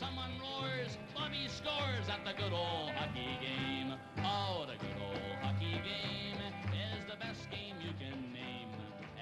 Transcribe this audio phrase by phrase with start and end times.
[0.00, 3.90] someone roars, Bobby scores at the good old hockey game.
[4.32, 6.40] Oh, the good old hockey game
[6.86, 8.70] is the best game you can name.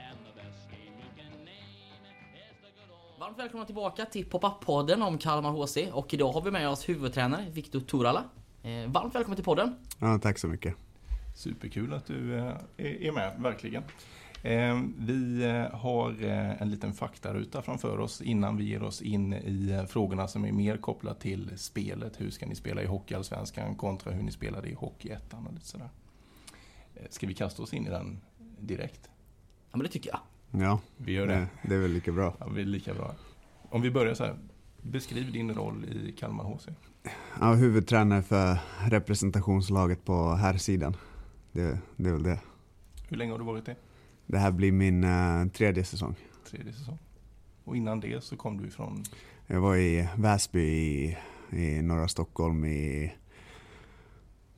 [0.06, 2.02] And the best game you can name
[2.34, 3.20] is the good old...
[3.20, 7.44] Varmt välkomna tillbaka till Pop-Up-podden om Kalmar HC och idag har vi med oss huvudtränare
[7.50, 8.24] Viktor Turala.
[8.62, 9.74] Eh, varmt välkommen till podden.
[10.00, 10.74] Ja, tack så mycket.
[11.34, 13.82] Superkul att du eh, är med, verkligen.
[14.42, 19.32] Eh, Vi eh, har eh, en liten faktaruta framför oss innan vi ger oss in
[19.32, 22.20] i eh, frågorna som är mer kopplat till spelet.
[22.20, 25.88] Hur ska ni spela i Hockeyallsvenskan kontra hur ni spelade i Hockeyettan och lite sådär.
[27.10, 28.20] Ska vi kasta oss in i den
[28.60, 29.00] direkt?
[29.70, 30.20] Ja men det tycker jag.
[30.62, 31.34] Ja, Vi gör det.
[31.34, 32.34] det, det är väl lika bra.
[32.40, 33.14] Ja, vi är lika bra.
[33.70, 34.36] Om vi börjar så här.
[34.82, 36.68] Beskriv din roll i Kalmar HC.
[37.40, 38.58] Ja, huvudtränare för
[38.90, 40.96] representationslaget på här sidan.
[41.52, 42.38] Det, det är väl det.
[43.08, 43.76] Hur länge har du varit det?
[44.30, 46.14] Det här blir min eh, tredje säsong.
[46.50, 46.98] Tredje säsong.
[47.64, 49.02] Och innan det så kom du ifrån
[49.46, 51.16] Jag var i Väsby i,
[51.50, 53.14] i norra Stockholm i...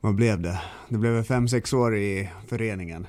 [0.01, 0.61] Vad blev det?
[0.89, 3.07] Det blev fem, sex år i föreningen.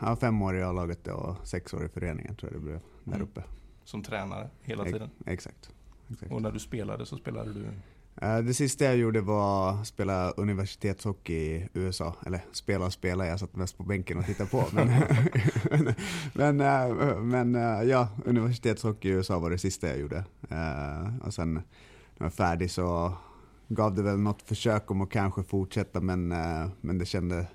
[0.00, 3.12] Ja, fem år i A-laget och sex år i föreningen tror jag det blev där
[3.14, 3.22] Mm.
[3.22, 3.42] uppe.
[3.84, 5.10] som tränare hela tiden.
[5.26, 5.70] Exakt.
[6.12, 6.32] exakt.
[6.32, 7.66] Och när du spelade så spelade du
[8.20, 12.14] Det sista jag gjorde var att spela universitetshockey i USA.
[12.26, 14.64] Eller spela och spela, jag satt mest på bänken och tittade på.
[14.72, 14.88] Men,
[16.56, 20.24] men, eh, men eh, ja, universitetshockey i USA var det sista jag gjorde.
[20.50, 21.62] Eh, Och sen när
[22.18, 23.12] jag var färdig så
[23.68, 27.46] gav det väl något försök om att kanske fortsätta men, eh, men det kände,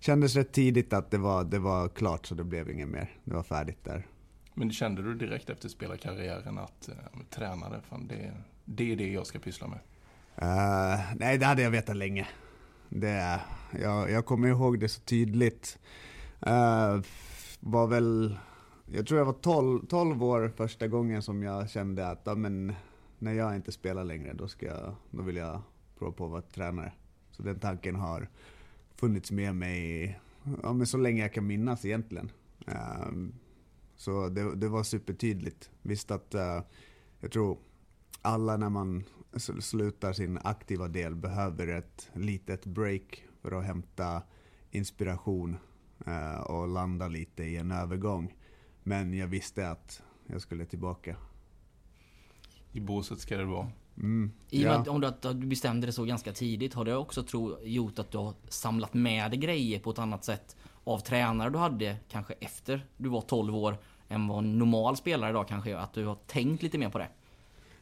[0.00, 3.10] kändes rätt tidigt att det var, det var klart så det blev inget mer.
[3.24, 4.06] Det var färdigt där.
[4.54, 6.94] Men kände du direkt efter spelarkarriären att äh,
[7.30, 8.32] tränare, fan det,
[8.64, 9.78] det är det jag ska pyssla med?
[10.42, 12.28] Uh, nej, det hade jag vetat länge.
[12.88, 13.40] Det,
[13.80, 15.78] jag, jag kommer ihåg det så tydligt.
[16.46, 17.02] Uh,
[17.60, 18.38] var väl,
[18.86, 22.72] jag tror jag var 12, 12 år första gången som jag kände att ja, men,
[23.18, 25.62] när jag inte spelar längre då, ska jag, då vill jag
[25.98, 26.92] prova på att vara tränare.
[27.30, 28.28] Så den tanken har
[28.96, 30.20] funnits med mig
[30.62, 32.30] ja, men så länge jag kan minnas egentligen.
[32.68, 33.28] Uh,
[33.96, 35.70] så det, det var supertydligt.
[35.82, 36.60] Visst att uh,
[37.20, 37.58] jag tror
[38.22, 39.04] alla när man
[39.60, 44.22] slutar sin aktiva del behöver ett litet break för att hämta
[44.70, 45.56] inspiration
[46.06, 48.34] eh, och landa lite i en övergång.
[48.82, 51.16] Men jag visste att jag skulle tillbaka.
[52.72, 53.70] I båset ska det vara.
[53.96, 54.80] Mm, I och med ja.
[54.80, 57.98] att, om du, att du bestämde det så ganska tidigt, har det också tro, gjort
[57.98, 61.96] att du har samlat med dig grejer på ett annat sätt av tränare du hade
[62.08, 63.76] kanske efter du var 12 år
[64.08, 65.76] än vad en normal spelare idag kanske är?
[65.76, 67.08] Att du har tänkt lite mer på det?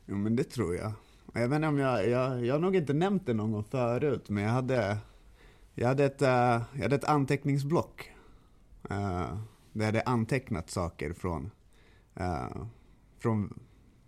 [0.07, 0.93] Jo men det tror jag.
[1.33, 4.29] Jag vet inte om jag, jag, jag har nog inte nämnt det någon gång förut,
[4.29, 4.99] men jag hade,
[5.75, 8.11] jag hade, ett, eh, jag hade ett anteckningsblock.
[8.91, 9.39] Uh,
[9.73, 11.51] där jag hade antecknat saker från,
[12.15, 12.67] eh,
[13.19, 13.61] från,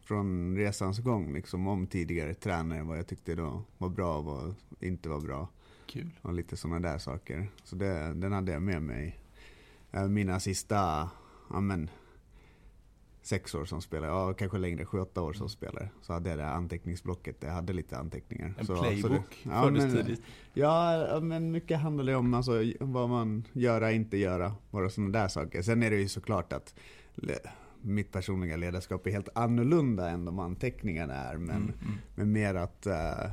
[0.05, 4.55] från resans gång, liksom om tidigare tränare, vad jag tyckte då var bra och vad
[4.81, 5.49] inte var bra.
[5.87, 6.11] Kul.
[6.23, 7.49] Och lite sådana där saker.
[7.65, 9.19] Så det, den hade jag med mig.
[9.93, 11.11] Eh, Mina sista,
[11.51, 11.91] ja men,
[13.23, 15.89] sex år som spelare, ja kanske längre, sju, åtta år som spelare.
[16.03, 18.55] Så hade jag det anteckningsblocket, jag hade lite anteckningar.
[18.59, 19.09] En så, playbook så
[19.49, 20.23] det, ja, fördes men, tidigt.
[20.55, 24.55] ja, men mycket handlar det om alltså, vad man göra, inte göra.
[24.71, 25.63] Bara sådana där saker.
[25.63, 26.75] Sen är det ju såklart att
[27.83, 31.37] mitt personliga ledarskap är helt annorlunda än de anteckningarna är.
[31.37, 31.95] Men, Mm, mm.
[32.15, 33.31] men mer att eh,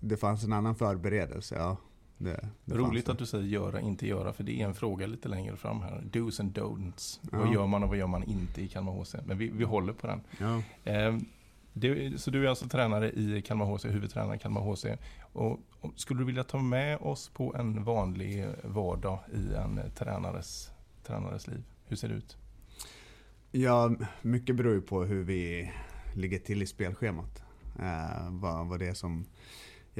[0.00, 1.54] det fanns en annan förberedelse.
[1.54, 1.76] Ja,
[2.20, 5.28] det, det Roligt att du säger göra, inte göra, för det är en fråga lite
[5.28, 6.02] längre fram här.
[6.12, 7.20] Do's and don'ts.
[7.32, 7.38] Ja.
[7.38, 9.14] Vad gör man och vad gör man inte i Kalmar HC?
[9.24, 10.20] Men vi, vi håller på den.
[10.38, 10.62] Ja.
[10.92, 11.16] Eh,
[11.72, 14.86] det, så du är alltså tränare i Kalmar HC, huvudtränare i Kalmar HC.
[15.32, 20.70] Och, och skulle du vilja ta med oss på en vanlig vardag i en tränares,
[21.06, 21.64] tränares liv?
[21.84, 22.36] Hur ser det ut?
[23.50, 25.72] Ja, mycket beror ju på hur vi
[26.14, 27.42] ligger till i spelschemat.
[27.78, 29.26] Eh, vad, vad det är som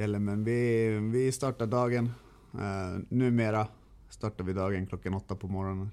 [0.01, 0.19] gäller.
[0.19, 2.11] Men vi, vi startar dagen.
[2.55, 3.67] Uh, numera
[4.09, 5.91] startar vi dagen klockan åtta på morgonen.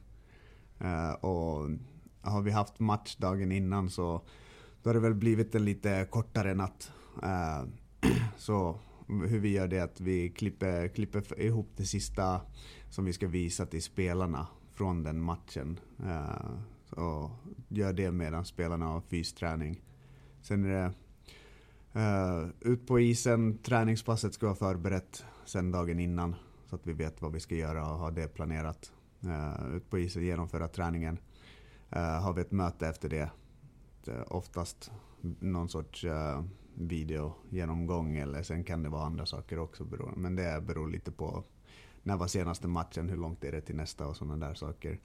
[0.80, 1.70] Uh, och
[2.20, 4.22] har vi haft match dagen innan så
[4.82, 6.92] då har det väl blivit en lite kortare natt.
[7.22, 7.68] Uh,
[8.36, 8.78] så
[9.08, 12.40] hur vi gör det är att vi klipper, klipper ihop det sista
[12.90, 15.80] som vi ska visa till spelarna från den matchen.
[16.00, 17.30] Uh, och
[17.68, 19.82] gör det medan spelarna har fysträning.
[20.42, 20.92] Sen är det
[21.98, 26.36] Eh, ut på isen, träningspasset ska vara förberett sen dagen innan.
[26.66, 28.92] Så att vi vet vad vi ska göra och ha det planerat.
[29.24, 31.18] Uh, ut på isen, genomföra träningen.
[31.96, 33.30] Uh, har vi ett möte efter det.
[34.28, 34.90] oftast
[35.40, 36.42] någon sorts uh,
[36.74, 39.84] videogenomgång eller sen kan det vara andra saker också.
[39.84, 41.44] Beror, men det beror lite på
[42.02, 45.00] när var senaste matchen, hur långt är det till nästa och sådana där saker.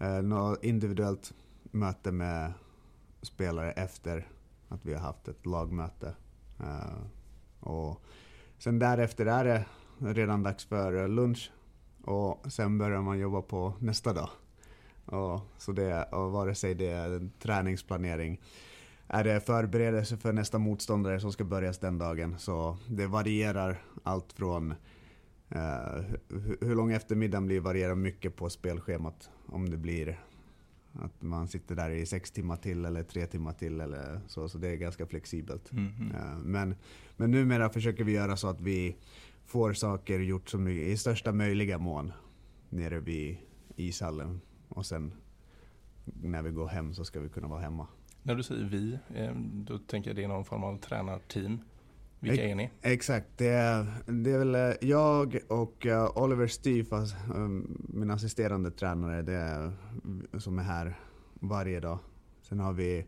[0.00, 2.52] Uh, något individuellt möte med
[3.22, 4.28] spelare efter
[4.68, 6.14] att vi har haft ett lagmöte.
[6.60, 7.02] Eh,
[7.60, 8.04] och
[8.58, 9.64] sen därefter är det
[9.98, 11.52] redan dags för lunch
[12.04, 14.30] och sen börjar man jobba på nästa dag.
[15.04, 18.40] Och, så det, och vare sig det är träningsplanering,
[19.08, 22.38] är det förberedelse för nästa motståndare som ska börjas den dagen.
[22.38, 24.74] Så det varierar allt från
[25.48, 26.02] eh,
[26.60, 29.30] hur lång eftermiddagen blir varierar mycket på spelschemat.
[29.46, 30.20] Om det blir
[30.94, 34.48] att man sitter där i sex timmar till eller tre timmar till eller så.
[34.48, 35.72] Så det är ganska flexibelt.
[35.72, 36.44] Mm -hmm.
[36.44, 36.74] men,
[37.16, 38.96] men numera försöker vi göra så att vi
[39.44, 42.12] får saker gjort som i största möjliga mån
[42.68, 43.36] nere vid
[43.76, 44.40] ishallen.
[44.68, 45.12] Och sen
[46.04, 47.86] när vi går hem så ska vi kunna vara hemma.
[48.22, 51.60] När du säger vi, eh, då tänker jag det är någon form av tränarteam.
[52.30, 52.70] Vilka är ni?
[52.82, 57.14] Exakt, det är, det är väl eh, jag och eh, Oliver Styfas,
[57.88, 59.72] min assisterande tränare, det är,
[60.38, 60.98] som är här
[61.34, 61.98] varje dag.
[62.42, 63.06] Sen har vi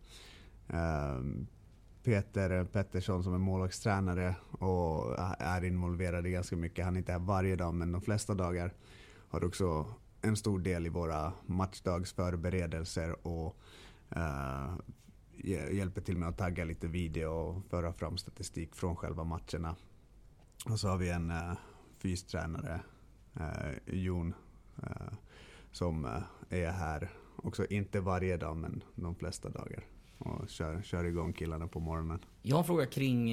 [2.05, 6.85] Peter Pettersson som är målvaktstränare och är involverad i ganska mycket.
[6.85, 8.73] Han är inte här varje dag, men de flesta dagar
[9.29, 9.87] har också
[10.23, 13.57] en stor del i våra matchdagsförberedelser och
[15.45, 19.77] hjälper till med att tagga lite video och föra fram statistik från själva matcherna.
[20.71, 21.53] Och så har vi en uh,
[21.99, 22.81] fystränare,
[23.41, 24.35] uh, Jon,
[24.83, 25.15] uh,
[25.73, 29.85] som uh, är här också, inte varje dag men de flesta dagar
[30.19, 32.25] och kör, kör igång killarna på morgonen.
[32.43, 33.31] Jag har en fråga kring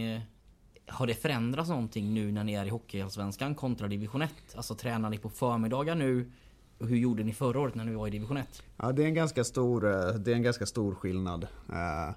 [0.88, 4.32] har det förändrats någonting nu när ni är i Hockeyallsvenskan kontra division 1?
[4.56, 6.32] Alltså tränar ni på förmiddagar nu?
[6.80, 8.64] Hur gjorde ni förra året när ni var i division 1?
[8.78, 11.44] Ja, det är en ganska stor, eh, det är en ganska stor skillnad.
[11.70, 12.16] Eh,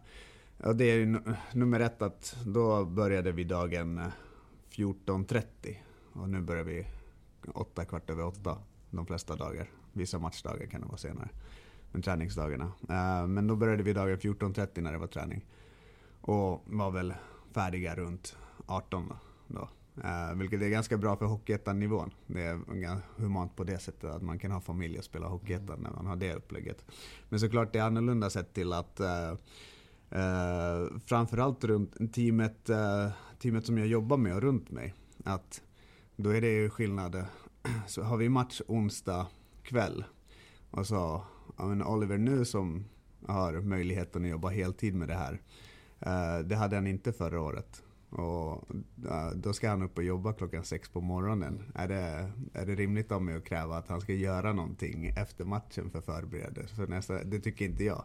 [0.63, 1.19] ja, det är ju
[1.53, 4.07] nummer ett att då började vi dagen eh,
[4.71, 5.77] 14.30
[6.13, 6.87] och nu börjar vi
[7.55, 8.59] åtta kvart över åtta
[8.91, 9.71] de flesta dagar.
[9.93, 11.29] Vissa matchdagar kan det vara senare.
[11.93, 12.73] Men träningsdagarna.
[13.27, 15.45] Men då började vi dagen 14.30 när det var träning.
[16.21, 17.15] Och var väl
[17.53, 18.37] färdiga runt
[18.67, 19.13] 18
[19.47, 19.69] då.
[20.05, 22.11] Uh, vilket är ganska bra för Hockeyettan-nivån.
[22.27, 25.91] Det är humant på det sättet att man kan ha familj och spela Hockeyettan när
[25.91, 26.85] man har det upplägget.
[27.29, 29.33] Men såklart det är annorlunda sett till att uh,
[30.19, 33.09] uh, framförallt runt teamet, uh,
[33.39, 34.95] teamet som jag jobbar med och runt mig.
[35.25, 35.63] Att
[36.17, 37.25] då är det ju skillnad.
[37.87, 39.27] Så har vi match onsdag
[39.63, 40.05] kväll
[40.71, 41.25] och så
[41.57, 42.85] ja, men Oliver nu som
[43.27, 45.41] har möjligheten att jobba heltid med det här.
[46.43, 47.83] det hade han inte förra året.
[48.17, 48.65] Och
[49.35, 51.63] då ska han upp och jobba klockan sex på morgonen.
[51.75, 55.45] Är det, är det rimligt av mig att kräva att han ska göra någonting efter
[55.45, 56.75] matchen för förberedelse?
[56.75, 58.05] För nästa, det tycker inte jag.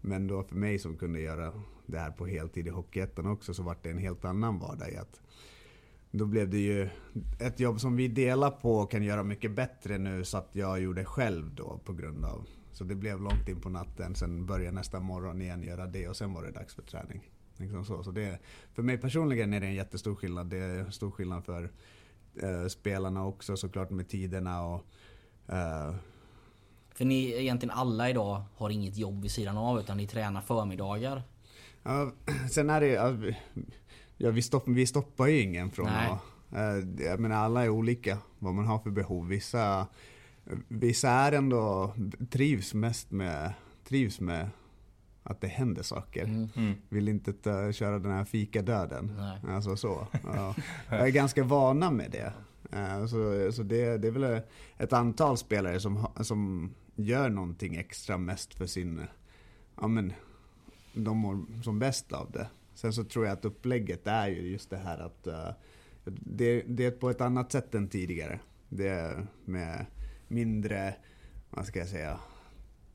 [0.00, 1.52] Men då för mig som kunde göra
[1.86, 4.96] det här på heltid i Hockeyettan också så var det en helt annan vardag i
[4.96, 5.20] att
[6.10, 6.88] då blev det ju
[7.40, 10.80] ett jobb som vi delar på och kan göra mycket bättre nu så att jag
[10.80, 14.74] gjorde själv då på grund av så det blev långt in på natten, sen började
[14.74, 17.29] nästa morgon igen göra det och sen var det dags för träning.
[17.60, 18.04] Liksom så.
[18.04, 18.38] Så det,
[18.74, 20.46] för mig personligen är det en jättestor skillnad.
[20.46, 21.70] Det är stor skillnad för
[22.42, 24.84] eh, spelarna också såklart med tiderna och
[25.46, 25.94] eh,
[26.94, 31.22] för ni egentligen alla idag har inget jobb vid sidan av utan ni tränar förmiddagar?
[31.82, 32.12] Ja,
[32.50, 33.34] sen är det
[34.16, 36.10] ja, vi, stopp, vi stoppar ju ingen från Nej.
[36.10, 36.20] att...
[36.52, 39.28] Eh, jag menar alla är olika vad man har för behov.
[39.28, 39.86] Vissa,
[40.68, 41.94] vissa är ändå
[42.30, 43.52] trivs mest med,
[43.84, 44.48] trivs med
[45.30, 46.24] att det händer saker.
[46.24, 46.48] Mm.
[46.56, 46.74] Mm.
[46.88, 49.20] Vill inte ta, köra den här fikadöden.
[49.48, 50.06] Alltså så.
[50.24, 50.54] Ja.
[50.88, 52.32] Jag är ganska vana med det.
[52.76, 54.40] Uh, så, så det, det är väl
[54.78, 59.00] ett antal spelare som, som gör någonting extra mest för sin...
[59.80, 60.12] Ja men,
[60.94, 62.48] de mår som bäst av det.
[62.74, 65.50] Sen så tror jag att upplägget är ju just det här att uh,
[66.04, 68.40] det, det är på ett annat sätt än tidigare.
[68.68, 69.86] Det är med
[70.28, 70.94] mindre,
[71.50, 72.20] vad ska jag säga,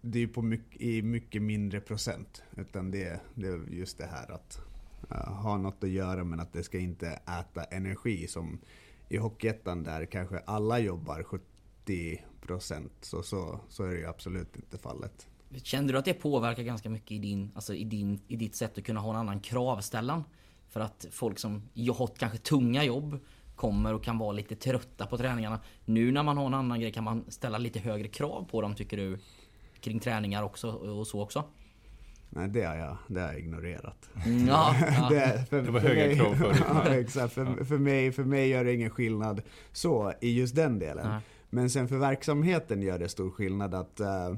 [0.05, 2.43] det är på mycket, i mycket mindre procent.
[2.57, 4.59] Utan det, det är just det här att
[5.11, 8.59] uh, ha något att göra men att det ska inte äta energi som
[9.09, 12.91] i Hockeyettan där kanske alla jobbar 70 procent.
[13.01, 15.27] Så, så, så är det ju absolut inte fallet.
[15.63, 18.77] Kände du att det påverkar ganska mycket i, din, alltså i, din, i ditt sätt
[18.77, 20.23] att kunna ha en annan kravställan?
[20.69, 23.19] För att folk som har kanske tunga jobb
[23.55, 25.59] kommer och kan vara lite trötta på träningarna.
[25.85, 28.75] Nu när man har en annan grej kan man ställa lite högre krav på dem
[28.75, 29.19] tycker du?
[29.85, 31.43] Kring träningar också och så också?
[32.29, 34.09] Nej, det har jag, det har jag ignorerat.
[34.25, 35.09] Mm, ja, ja.
[35.09, 36.63] det, för, det, var höga mig, krav förut.
[36.69, 37.33] ja, exakt.
[37.33, 41.09] För, för, mig, för mig gör det ingen skillnad så i just den delen.
[41.09, 41.21] Nej.
[41.49, 44.37] Men sen för verksamheten gör det stor skillnad att uh,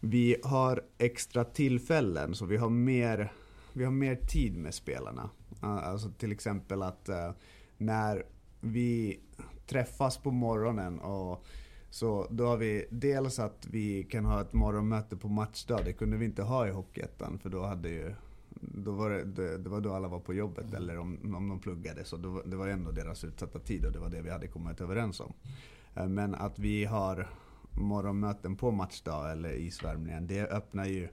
[0.00, 3.32] vi har extra tillfällen, så vi har mer,
[3.72, 5.30] vi har mer tid med spelarna.
[5.62, 7.30] Uh, alltså till exempel att uh,
[7.78, 8.24] när
[8.60, 9.20] vi
[9.66, 11.44] träffas på morgonen och
[11.92, 15.80] så då har vi dels att vi kan ha ett morgonmöte på matchdag.
[15.84, 18.14] Det kunde vi inte ha i Hockeyettan för då hade ju
[18.60, 21.60] då var det, det, det var då alla var på jobbet eller om, om de
[21.60, 22.04] pluggade.
[22.04, 24.80] Så då, det var ändå deras utsatta tid och det var det vi hade kommit
[24.80, 25.32] överens om.
[25.94, 27.28] Eh, Men att vi har
[27.70, 31.08] morgonmöten på matchdag eller isvärmningen, det öppnar ju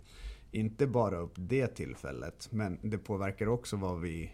[0.51, 4.31] inte bara upp det tillfället, men det påverkar också vad vi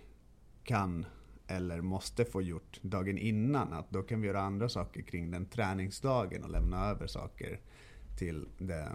[0.64, 1.06] kan
[1.48, 3.74] eller måste få gjort dagen innan.
[3.74, 7.60] Att då kan vi göra andra saker kring den träningsdagen och lämna över saker
[8.18, 8.48] till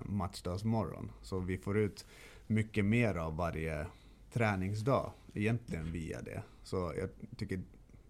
[0.04, 1.10] matchdagsmorgon.
[1.22, 2.06] Så vi får ut
[2.46, 3.86] mycket mer av varje
[4.32, 6.42] träningsdag egentligen via det.
[6.62, 7.60] Så jag tycker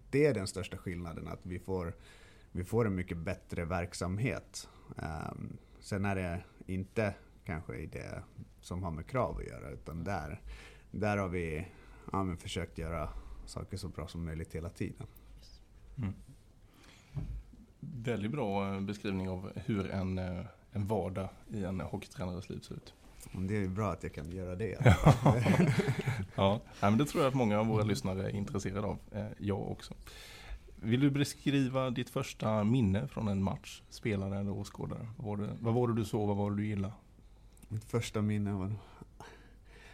[0.09, 1.93] det är den största skillnaden, att vi får,
[2.51, 4.69] vi får en mycket bättre verksamhet.
[4.95, 7.13] Um, sen är det inte
[7.45, 8.23] kanske i det
[8.61, 10.41] som har med krav att göra, utan där,
[10.91, 11.67] där har vi
[12.11, 13.09] ja, men försökt göra
[13.51, 15.07] saker så bra som möjligt hela tiden.
[15.97, 16.13] Mm.
[17.79, 22.75] Väldigt bra eh, beskrivning av hur en, eh, en vardag i en hockeytränares liv ser
[22.75, 22.93] ut.
[23.33, 24.77] Det är bra att jag kan göra det.
[26.35, 28.97] ja, men det tror jag att många av våra lyssnare är intresserade av.
[29.11, 29.93] Eh, jag också.
[30.75, 33.81] Vill du beskriva ditt första minne från en match?
[33.89, 35.07] Spelare eller åskådare?
[35.17, 36.27] Vad var, det, vad var det du såg?
[36.27, 36.93] Vad var det du gillade?
[37.67, 38.73] Mitt första minne var...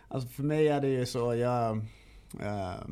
[0.08, 1.78] Alltså för mig är det ju så, jag...
[2.36, 2.88] Uh,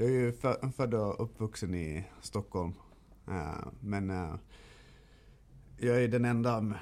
[0.00, 0.32] jag är ju
[0.72, 2.72] född och uppvuxen i Stockholm.
[3.28, 4.34] Uh, men uh,
[5.78, 6.74] jag är den enda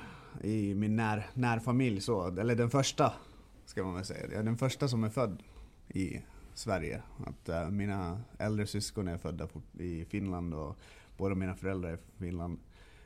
[0.42, 3.12] i min när, närfamilj, så, eller den första
[3.64, 4.26] ska man väl säga.
[4.26, 5.42] Jag är den första som är född
[5.88, 6.20] i
[6.54, 7.02] Sverige.
[7.26, 10.76] Att, uh, mina äldre syskon är födda i Finland och
[11.16, 12.58] båda mina föräldrar är från Finland.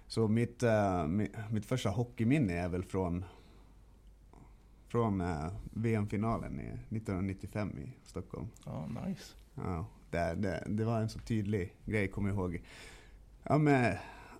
[0.06, 0.62] Så mitt,
[1.08, 3.24] mitt, mitt, första hockeyminne är väl från,
[4.88, 5.22] från
[5.72, 8.48] VM-finalen 1995 i Stockholm.
[8.64, 9.34] Ja, oh, nice.
[9.54, 12.62] Ja, det, det, det, var en så tydlig grej, kommer jag ihåg.
[13.42, 13.96] Ja, men,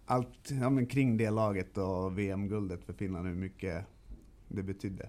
[0.07, 3.85] allt ja, men kring det laget och VM-guldet för Finland, hur mycket
[4.49, 5.09] det betydde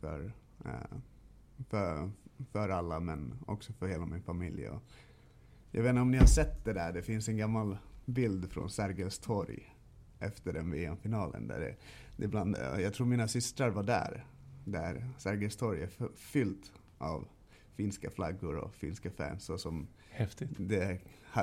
[0.00, 0.32] för,
[0.64, 0.98] eh,
[1.68, 2.10] för,
[2.52, 4.68] för alla men också för hela min familj.
[4.68, 4.82] Och
[5.70, 8.70] jag vet inte om ni har sett det där, det finns en gammal bild från
[8.70, 9.76] Sergels torg
[10.18, 11.48] efter den VM-finalen.
[11.48, 11.76] Där det,
[12.16, 14.24] det bland, jag tror mina systrar var där,
[14.64, 17.28] där Sergels torg är fyllt av
[17.76, 19.50] finska flaggor och finska fans.
[19.50, 20.50] Och som Häftigt.
[20.56, 20.98] Det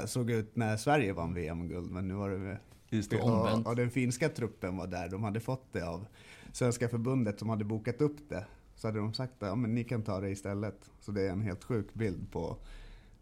[0.05, 2.57] såg ut när Sverige vann VM-guld, men nu var det
[2.89, 6.05] Just det, och, och den finska truppen var där, de hade fått det av
[6.51, 8.45] Svenska förbundet som hade bokat upp det.
[8.75, 10.91] Så hade de sagt att ja, men ni kan ta det istället.
[10.99, 12.57] Så det är en helt sjuk bild på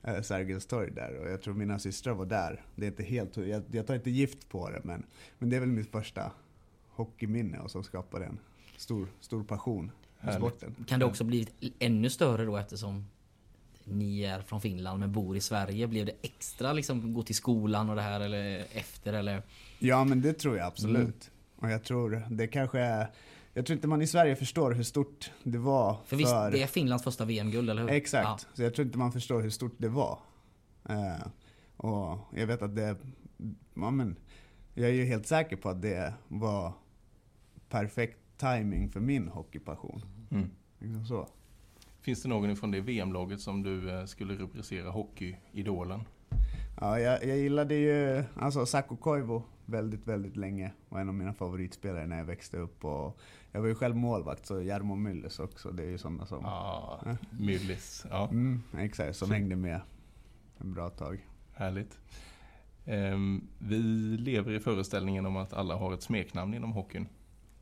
[0.04, 1.20] eh, Sergels torg där.
[1.20, 2.66] Och jag tror mina systrar var där.
[2.76, 5.04] Det är inte helt, jag, jag tar inte gift på det, men,
[5.40, 6.32] men det är väl mitt första
[6.90, 8.40] hockeyminne och som skapade en
[8.78, 9.92] stor, stor passion
[10.38, 10.76] sporten.
[10.88, 11.48] Kan det också bli
[11.80, 13.06] ännu större då eftersom
[13.84, 15.88] ni är från Finland men bor i Sverige.
[15.88, 19.44] Blev det extra liksom gå till skolan och det här eller efter eller?
[19.80, 20.98] Ja men det tror jag absolut.
[20.98, 21.16] Mm.
[21.56, 23.08] Och jag tror det kanske är
[23.54, 25.94] jag tror inte man i Sverige förstår hur stort det var.
[25.94, 26.18] För, för...
[26.18, 27.90] visst, det är Finlands första VM-guld, eller hur?
[27.90, 28.26] Exakt.
[28.26, 28.40] Ja.
[28.54, 30.20] Så jag tror inte man förstår hur stort det var.
[30.90, 31.28] Uh,
[31.78, 32.96] och jag vet att det...
[33.74, 34.16] Ja, men,
[34.74, 36.74] jag är ju helt säker på att det var
[37.70, 40.02] perfekt timing för min hockeypassion.
[40.32, 40.50] Mm.
[40.80, 41.28] Liksom så.
[42.02, 46.04] Finns det någon från det VM-laget som du eh, skulle rubricera hockeyidolen?
[46.80, 50.72] Ja, jag, jag gillade ju alltså Saku Koivu väldigt, väldigt länge.
[50.90, 52.86] Var en av mina favoritspelare när jag växte upp.
[52.86, 53.20] Och
[53.52, 55.72] jag var ju själv målvakt, så Jarmo Myllys också.
[55.72, 56.40] Det är ju sådana som...
[56.44, 58.06] Ja, ah, Myllys.
[58.10, 58.30] Ja.
[58.30, 59.34] Mm, exakt, som så.
[59.34, 59.82] hängde med
[60.58, 61.28] en bra tag.
[61.54, 62.00] Härligt.
[62.86, 63.78] Um, vi
[64.18, 67.08] lever i föreställningen om att alla har ett smeknamn inom hockeyn.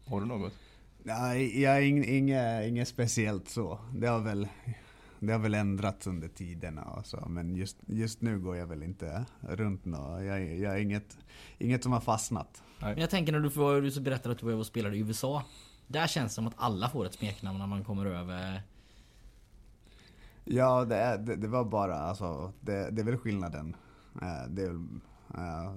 [0.06, 0.54] Har du något?
[1.04, 3.80] Nej, jag är inget, inget speciellt så.
[3.94, 4.48] Det har väl,
[5.20, 7.26] det har väl ändrats under tiderna och så.
[7.30, 10.24] Men just, just nu går jag väl inte runt något.
[10.24, 11.18] Jag, jag är inget,
[11.58, 12.64] inget som har fastnat.
[12.80, 15.44] Men jag tänker när du, får, du berättade att du var och spelade i USA.
[15.88, 18.62] Där känns det som att alla får ett smeknamn när man kommer över.
[20.44, 23.76] Ja, det, det, det var bara alltså, det, det är väl skillnaden.
[24.22, 24.74] Eh, det är
[25.36, 25.74] eh,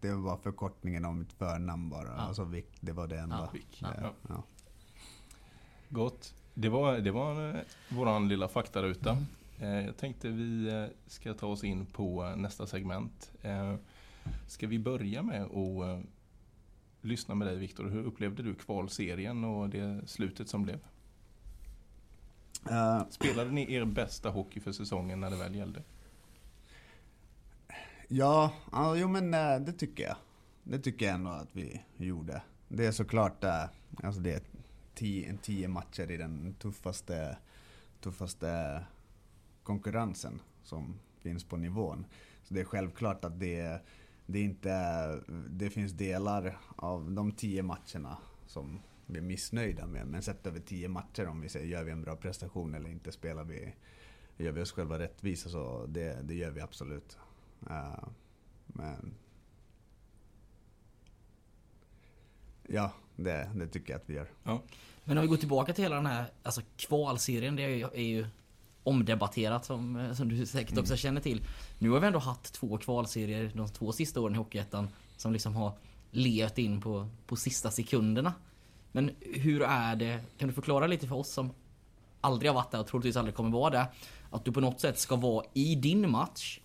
[0.00, 2.08] det var förkortningen av mitt förnamn bara.
[2.08, 2.12] Ja.
[2.12, 3.48] Alltså Vic, det var det enda.
[3.80, 4.12] Ja, ja.
[4.28, 4.42] ja.
[5.94, 6.34] Gott.
[6.54, 9.18] Det var, det var eh, våran lilla faktaruta.
[9.60, 13.32] Eh, jag tänkte vi eh, ska ta oss in på nästa segment.
[14.46, 16.04] Ska vi börja med att
[17.00, 17.88] lyssna med dig Viktor.
[17.88, 20.78] Hur upplevde du kvalserien och det slutet som blev?
[23.10, 25.82] Spelade ni er bästa hockey för säsongen när det väl gällde?
[28.08, 29.30] Ja, ja jo men
[29.64, 30.16] det tycker jag.
[30.62, 32.42] Det tycker jag ändå att vi gjorde.
[32.68, 33.44] Det är såklart
[34.02, 34.40] alltså det är
[34.94, 37.36] tio, tio matcher i den tuffaste,
[38.00, 38.84] tuffaste
[39.62, 42.06] konkurrensen som finns på nivån.
[42.42, 43.80] Så det är självklart att det,
[44.26, 44.74] det, inte,
[45.50, 50.06] det finns delar av de tio matcherna som vi är missnöjda med.
[50.06, 53.12] Men sett över tio matcher om vi säger gör vi en bra prestation eller inte
[53.12, 53.74] spelar vi,
[54.36, 57.18] gör vi oss själva rättvisa så det, det gör vi absolut.
[57.70, 58.08] Uh,
[58.66, 59.14] men
[62.68, 64.28] Ja, det, det tycker jag att vi gör.
[64.42, 64.62] Ja.
[65.04, 68.02] Men om vi går tillbaka till hela den här alltså kvalserien, det är ju, är
[68.02, 68.26] ju
[68.82, 71.46] omdebatterat som, som du säkert också känner till.
[71.78, 75.56] Nu har vi ändå haft två kvalserier de två sista åren i Hockeyettan som liksom
[75.56, 75.72] har
[76.10, 78.32] levt in på, på sista sekunderna.
[78.92, 80.20] Men hur är det?
[80.38, 81.50] Kan du förklara lite för oss som
[82.20, 83.86] aldrig har varit där och troligtvis aldrig kommer vara där.
[84.30, 86.60] Att du på något sätt ska vara i din match.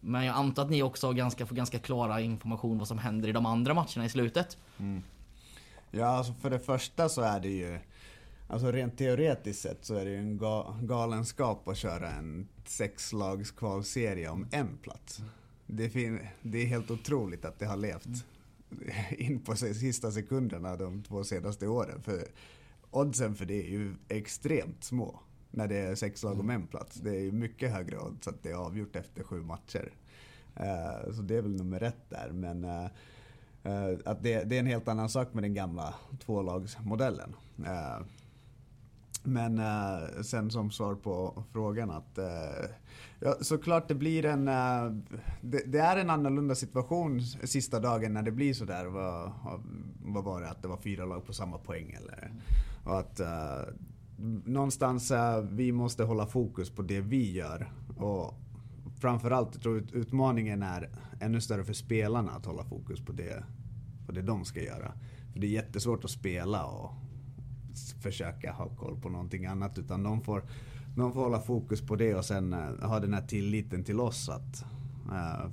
[0.00, 3.28] Men jag antar att ni också har ganska, får ganska klara information vad som händer
[3.28, 4.58] i de andra matcherna i slutet.
[5.96, 7.78] Ja, alltså för det första så är det ju
[8.46, 13.50] Alltså rent teoretiskt sett så är det ju en ga galenskap att köra en sexlags
[13.50, 15.22] kvalserie om en plats.
[15.66, 18.24] Det, fin- det är helt otroligt att det har levt
[19.10, 22.02] in på sista sekunderna de två senaste åren.
[22.02, 22.24] För
[22.90, 25.20] oddsen för det är ju extremt små
[25.50, 26.96] när det är sex lag om en plats.
[26.96, 29.92] Det är ju mycket högre odds att det är avgjort efter sju matcher.
[30.56, 32.30] Eh, så det är väl nummer ett där.
[32.32, 32.86] Men eh,
[33.64, 35.94] Eh, att det, det är en helt annan sak med den gamla
[36.24, 37.36] tvålagsmodellen.
[37.66, 38.06] Eh,
[39.22, 42.70] men eh, sen som svar på frågan att eh,
[43.20, 44.48] ja, såklart det blir en...
[44.48, 44.92] Eh,
[45.40, 48.84] det, det är en annorlunda situation sista dagen när det blir sådär.
[48.84, 49.32] Vad,
[50.04, 50.50] vad var det?
[50.50, 52.32] Att det var fyra lag på samma poäng eller?
[52.84, 53.74] Och att eh,
[54.44, 57.72] någonstans eh, vi måste hålla fokus på det vi gör.
[57.96, 58.34] Och
[59.00, 63.44] framförallt jag tror utmaningen är ännu större för spelarna att hålla fokus på det,
[64.06, 64.92] på det de ska göra.
[65.32, 66.90] För det är jättesvårt att spela och
[68.02, 69.78] försöka ha koll på någonting annat.
[69.78, 70.42] Utan de får,
[70.96, 74.28] de får hålla fokus på det och sen eh, ha den här tilliten till oss
[74.28, 74.64] att,
[75.12, 75.44] eh,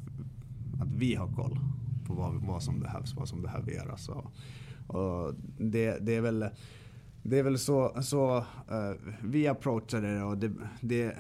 [0.82, 1.60] att vi har koll
[2.08, 4.10] på vad, vad som behövs, vad som behöver göras.
[4.10, 4.26] Och,
[4.88, 6.50] och det, det är väl
[7.24, 10.52] det är väl så, så uh, vi approachade det och det,
[10.82, 11.18] det,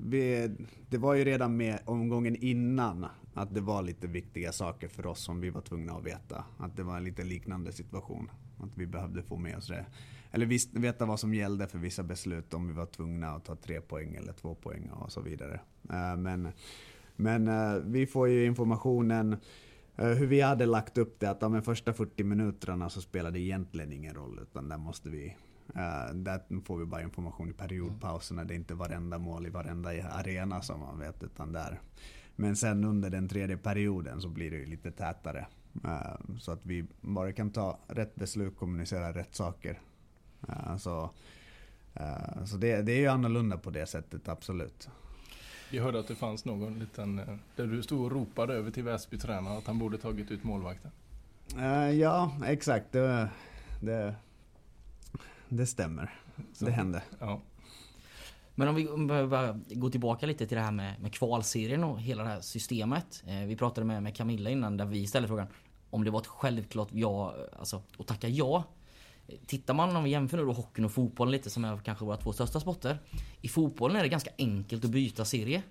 [0.00, 0.50] vi,
[0.88, 5.24] det var ju redan med omgången innan att det var lite viktiga saker för oss
[5.24, 6.44] som vi var tvungna att veta.
[6.58, 8.30] Att det var en lite liknande situation.
[8.58, 9.86] Att vi behövde få med oss det.
[10.30, 13.56] Eller visst, veta vad som gällde för vissa beslut om vi var tvungna att ta
[13.56, 15.60] tre poäng eller två poäng och så vidare.
[15.90, 16.48] Eh, men
[17.16, 19.36] men eh, vi får ju informationen
[19.96, 23.40] eh, hur vi hade lagt upp det att de första 40 minuterna så spelar det
[23.40, 25.36] egentligen ingen roll utan där måste vi
[25.74, 28.44] eh, där får vi bara information i periodpauserna.
[28.44, 31.80] Det är inte varenda mål i varenda arena som man vet utan där.
[32.36, 35.46] Men sen under den tredje perioden så blir det ju lite tätare.
[35.84, 39.80] Eh, så att vi bara kan ta rätt beslut, kommunicera rätt saker.
[40.48, 41.10] Eh, så
[42.46, 44.88] så det, det är ju annorlunda på det sättet, absolut.
[45.70, 47.16] Jag hörde att det fanns någon liten,
[47.56, 50.90] där du stod och ropade över till Väsby-tränaren att han borde tagit ut målvakten.
[51.98, 52.92] Ja, exakt.
[52.92, 53.28] Det,
[53.80, 54.14] det,
[55.56, 56.10] det stämmer.
[56.52, 57.02] Så- Det hände.
[57.18, 57.40] Ja.
[58.54, 58.84] Men om vi
[59.26, 63.22] bara går tillbaka lite till det här med, med kvalserien och hela det här systemet.
[63.26, 65.46] Eh, vi pratade med, med Camilla innan där vi ställde frågan
[65.90, 68.64] om det var ett självklart ja, alltså att tacka ja.
[69.46, 72.16] Tittar man om vi jämför nu då hockeyn och fotbollen lite som är kanske våra
[72.16, 72.98] två största sporter.
[73.40, 75.62] I fotbollen är det ganska enkelt att byta serie.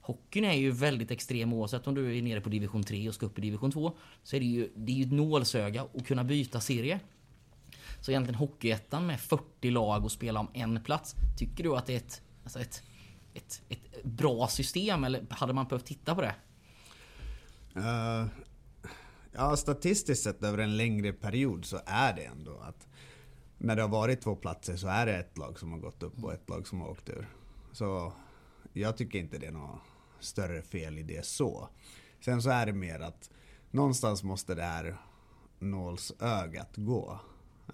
[0.00, 3.26] Hockeyn är ju väldigt extrem oavsett om du är nere på division 3 och ska
[3.26, 3.92] upp i division 2.
[4.22, 7.00] Så är det ju, det är ju ett nålsöga att kunna byta serie.
[8.00, 11.14] Så egentligen Hockeyettan med 40 lag och spela om en plats.
[11.38, 12.82] Tycker du att det är ett, alltså ett,
[13.34, 16.34] ett, ett bra system eller hade man behövt titta på det?
[17.76, 18.26] Uh,
[19.32, 22.86] ja, statistiskt sett över en längre period så är det ändå att
[23.58, 26.24] när det har varit två platser så är det ett lag som har gått upp
[26.24, 27.28] och ett lag som har åkt ur.
[27.72, 28.12] Så
[28.72, 29.80] jag tycker inte det är något
[30.20, 31.68] större fel i det så.
[32.20, 33.30] Sen så är det mer att
[33.70, 34.96] någonstans måste det här
[35.58, 37.20] nålsögat gå.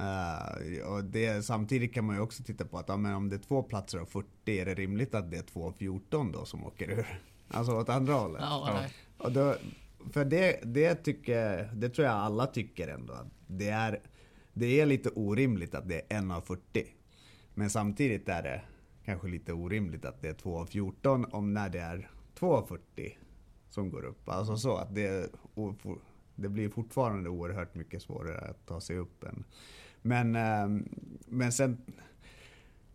[0.00, 3.36] Eh, och det, samtidigt kan man ju också titta på att ja, men om det
[3.36, 6.44] är två platser av 40, är det rimligt att det är två av 14 då
[6.44, 7.20] som åker ur?
[7.48, 8.40] Alltså åt andra hållet.
[8.40, 8.92] Ja, nej.
[9.18, 9.54] Och då,
[10.12, 13.12] för det, det tycker, det tror jag alla tycker ändå.
[13.12, 14.00] Att det, är,
[14.52, 16.86] det är lite orimligt att det är en av 40.
[17.54, 18.62] Men samtidigt är det
[19.04, 22.66] kanske lite orimligt att det är två av 14 om när det är två av
[22.66, 23.18] 40
[23.70, 24.28] som går upp.
[24.28, 25.30] Alltså så att det,
[26.34, 29.44] det blir fortfarande oerhört mycket svårare att ta sig upp än.
[30.06, 30.88] Men, ehm,
[31.26, 31.76] men sen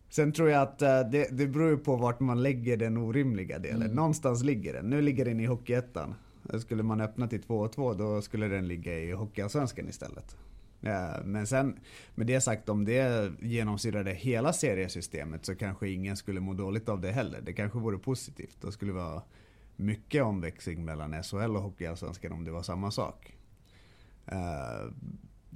[0.08, 3.90] Sen tror jag att eh, det, det beror på vart man lägger den orimliga delen.
[3.94, 4.90] Någonstans ligger den.
[4.90, 6.14] Nu ligger den i Hockeyettan.
[6.58, 10.36] Skulle man öppna till 2 2 då skulle den ligga i Hockeyallsvenskan istället.
[10.82, 11.80] Eh, Men sen,
[12.14, 17.00] med det sagt, om det genomsyrade hela seriesystemet så kanske ingen skulle må dåligt av
[17.00, 17.40] det heller.
[17.40, 18.56] Det kanske vore positivt.
[18.60, 19.22] Då skulle det vara
[19.76, 23.36] mycket omväxling mellan SHL och Hockeyallsvenskan om det var samma sak.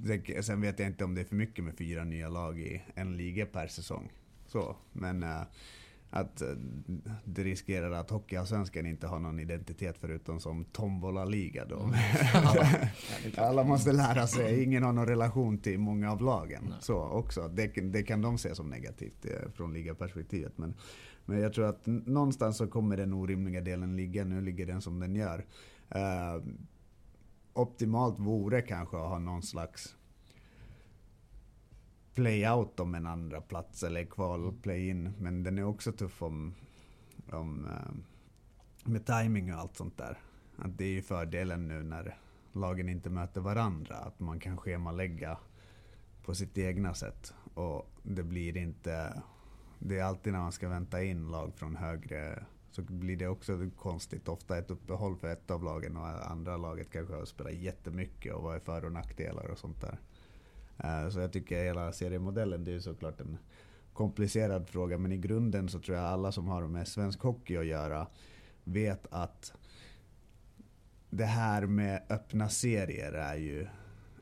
[0.05, 2.81] Eh, sen vet jag inte om det är för mycket med fyra nya lag i
[2.95, 4.11] en liga per säsong.
[4.47, 5.41] Så, men äh,
[6.09, 6.47] att äh,
[7.25, 11.79] det riskerar att Hockeyallsvenskan inte har någon identitet förutom som tombola-liga då.
[11.79, 11.93] Mm.
[13.37, 16.63] Alla måste lära sig, ingen har någon relation till många av lagen.
[16.69, 16.77] Nej.
[16.81, 20.57] Så också, det, det, kan de se som negativt eh, från ligaperspektivet.
[20.57, 20.73] Men,
[21.25, 24.99] men jag tror att någonstans så kommer den orimliga delen ligga, nu ligger den som
[24.99, 25.45] den gör.
[25.95, 26.43] Uh,
[27.57, 29.95] optimalt vore kanske att ha någon slags
[32.13, 35.13] playout om en andra plats eller kval play-in.
[35.19, 36.53] Men den är också tuff om,
[37.31, 37.93] om eh,
[38.83, 40.17] med timing och allt sånt där.
[40.57, 42.17] Att det är ju fördelen nu när
[42.51, 43.95] lagen inte möter varandra.
[43.95, 45.37] Att man kan schemalägga
[46.25, 47.33] på sitt egna sätt.
[47.53, 49.21] Och det blir inte...
[49.79, 52.45] Det är alltid när man ska vänta in lag från högre
[52.77, 54.27] så blir det också konstigt.
[54.27, 58.43] Ofta ett uppehåll för ett av lagen och andra laget kanske har spelat jättemycket och
[58.43, 59.99] vad är för och nackdelar och sånt där.
[60.77, 63.37] Eh, så jag tycker hela seriemodellen, det är såklart en
[63.93, 67.65] komplicerad fråga men i grunden så tror jag alla som har med svensk hockey att
[67.65, 68.07] göra
[68.63, 69.53] vet att
[71.09, 73.67] det här med öppna serier är ju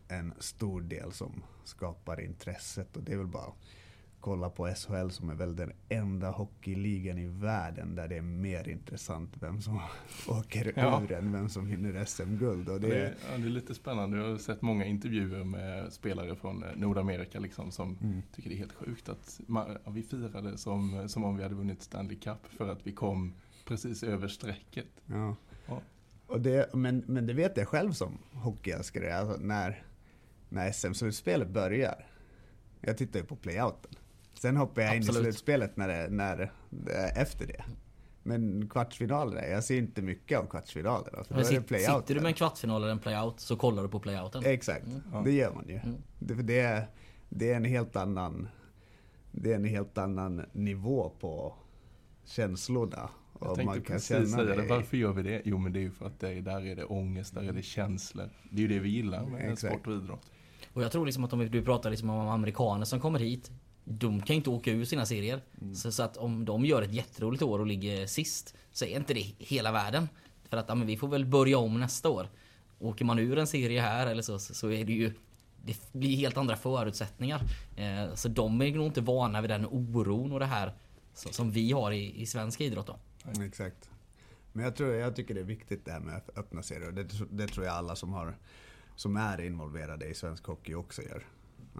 [0.08, 3.54] en stor del som skapar intresset och det är väl bara
[4.26, 8.70] kolla på SHL som är väl den enda hockeyligan i världen där det är mer
[8.70, 9.82] intressant vem som
[10.28, 11.02] åker ja.
[11.04, 12.68] ur än vem som vinner SM-guld.
[12.68, 14.18] Det, det, är, ja, det är lite spännande.
[14.18, 18.22] Jag har sett många intervjuer med spelare från eh, Nordamerika liksom, som mm.
[18.36, 21.82] tycker det är helt sjukt att man, vi firade som, som om vi hade vunnit
[21.82, 23.34] Stanley Cup för att vi kom
[23.66, 24.88] precis över strecket.
[25.06, 25.36] Ja.
[25.68, 25.82] ja.
[26.28, 29.84] Och det, men, men det vet jag själv som hockeyälskare, alltså när,
[30.50, 32.08] när SM-slutspelet börjar.
[32.82, 33.92] Jag tittar ju på playouten.
[34.46, 35.22] Sen hoppar jag Absolut.
[35.22, 36.52] in i slutspelet när det, när,
[37.16, 37.64] efter det.
[38.24, 41.24] Men kvartsfinaler, jag ser inte mycket av kvartsfinaler.
[41.24, 44.00] För Men sit, sitter du med en kvartsfinal eller en playout så kollar du på
[44.00, 44.46] playouten.
[44.46, 45.24] Exakt, mm.
[45.24, 45.76] det gör man ju.
[45.76, 45.96] Mm.
[46.20, 46.88] Det, det, är,
[47.30, 48.48] det är en helt annan
[49.32, 51.54] det är en helt annan nivå på
[52.26, 53.10] känslorna.
[53.40, 54.68] Jag tänkte man kan precis säga det.
[54.68, 55.42] Varför gör vi det?
[55.46, 57.52] Jo men det är ju för att det är, där är det ångest, där är
[57.52, 58.30] det känslor.
[58.52, 59.74] Det är ju det vi gillar med Exakt.
[59.74, 60.32] sport och idrott.
[60.74, 63.52] Och jag tror liksom att om du pratar liksom om amerikaner som kommer hit
[63.86, 65.42] de kan inte åka ur sina serier.
[65.62, 65.76] Mm.
[65.76, 69.14] Så, så, att om de gör ett jätteroligt år och ligger sist så är inte
[69.14, 70.10] det hela världen.
[70.50, 72.30] För att ja, vi får väl börja om nästa år.
[72.80, 75.14] Åker man ur en serie här eller så, så är det ju
[75.66, 77.42] det blir helt andra förutsättningar.
[77.76, 80.74] Eh, så de är nog inte vana vid den oron och det här
[81.14, 83.00] så, som vi har i, i svensk idrott då.
[83.44, 83.90] Exakt.
[84.54, 86.92] Men jag, tror, jag tycker det är viktigt det här med öppna serier.
[86.92, 88.38] Det, det tror jag alla som, har,
[88.96, 91.26] som är involverade i svensk hockey också gör.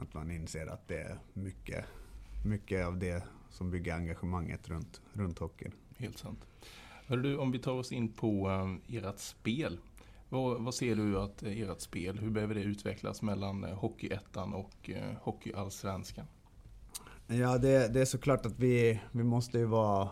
[0.02, 1.86] Att man inser att det är mycket,
[2.46, 5.72] mycket av det som bygger engagemanget runt, runt hockeyn.
[5.98, 6.46] Helt sant.
[7.08, 9.80] Hör du, om vi tar oss in på um, ert spel.
[10.30, 14.54] Vad, vad, ser du att uh, ert spel, hur behöver det utvecklas mellan uh, Hockeyettan
[14.54, 16.26] och uh, Hockeyallsvenskan?
[17.28, 20.10] Ja, det, det, är såklart att vi, vi måste ju vara...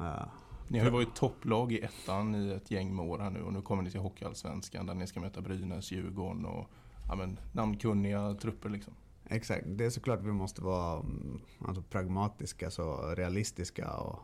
[0.00, 0.26] Uh,
[0.68, 3.52] ni har ju varit topplag i ettan i ett gäng med år här nu och
[3.52, 6.68] nu kommer ni till Hockeyallsvenskan där ni ska möta Brynäs, Djurgården och
[7.08, 8.94] ja, men, namnkunniga trupper liksom.
[9.34, 14.18] Exakt, det är såklart vi måste vara mm, alltså, pragmatiska, så realistiska och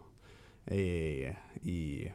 [0.75, 2.13] i, i,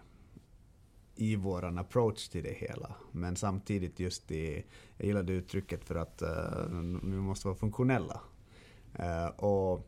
[1.16, 2.96] i vår approach till det hela.
[3.12, 4.66] Men samtidigt just i,
[4.98, 8.22] jag gillade uttrycket för att uh, vi måste vara funktionella.
[9.00, 9.88] Uh, och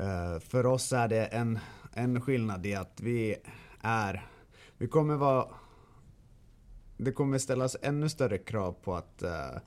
[0.00, 1.58] uh, för oss är det en,
[1.92, 3.36] en skillnad i att vi
[3.80, 4.28] är,
[4.78, 5.48] vi kommer vara
[6.96, 9.60] det kommer ställas ännu större krav på att uh,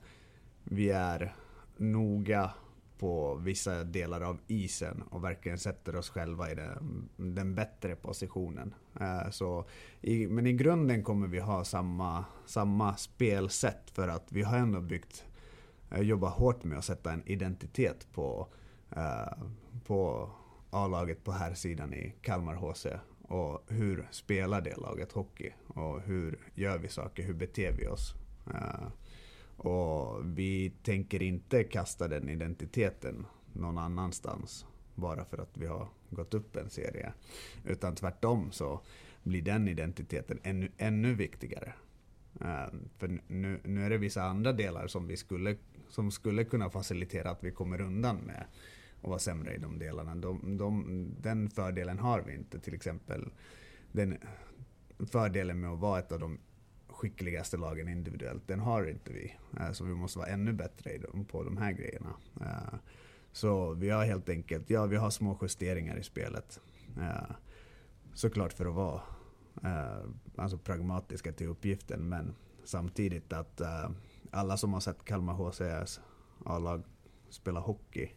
[0.64, 1.34] vi är
[1.76, 2.50] noga
[2.98, 8.74] på vissa delar av isen och verkligen sätter oss själva i den, den bättre positionen.
[9.00, 9.64] Eh, så
[10.00, 14.80] i, men i grunden kommer vi ha samma, samma spelsätt för att vi har ändå
[14.80, 15.24] byggt,
[15.90, 18.48] eh, jobbat hårt med att sätta en identitet på,
[18.90, 19.38] eh,
[19.86, 20.30] på
[20.70, 22.86] A-laget på här sidan i Kalmar HC
[23.28, 25.50] och hur spelar det laget hockey?
[25.66, 27.22] Och hur gör vi saker?
[27.22, 28.14] Hur beter vi oss?
[28.54, 28.86] Eh,
[29.56, 36.34] och vi tänker inte kasta den identiteten någon annanstans bara för att vi har gått
[36.34, 37.12] upp en serie.
[37.64, 38.80] Utan tvärtom så
[39.22, 41.74] blir den identiteten ännu, ännu viktigare.
[42.40, 42.66] Uh,
[42.98, 45.56] för nu, nu är det vissa andra delar som vi skulle,
[45.88, 48.46] som skulle kunna facilitera att vi kommer undan med
[49.00, 50.14] och vara sämre i de delarna.
[50.14, 52.58] De, de, den fördelen har vi inte.
[52.58, 53.32] Till exempel
[53.92, 54.18] den
[55.06, 56.38] fördelen med att vara ett av de
[57.04, 59.36] skickligaste lagen individuellt, den har inte vi.
[59.60, 60.90] Eh, så vi måste vara ännu bättre
[61.28, 62.14] på de här grejerna.
[62.40, 62.78] Eh,
[63.32, 66.60] så vi har helt enkelt, ja vi har små justeringar i spelet.
[67.00, 67.36] Eh,
[68.14, 69.00] såklart för att vara
[70.36, 73.60] alltså pragmatiska till uppgiften men samtidigt att
[74.30, 76.00] alla som har sett Kalmar HCS
[76.44, 76.82] A-lag
[77.28, 78.10] spela hockey.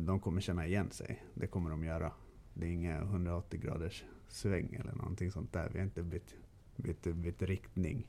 [0.00, 1.24] De kommer känna igen sig.
[1.34, 2.12] Det kommer de göra.
[2.54, 5.70] Det är inga 180 graders sväng eller någonting sånt där.
[5.72, 6.34] Vi har inte bytt,
[6.76, 8.06] bytte, bytte riktning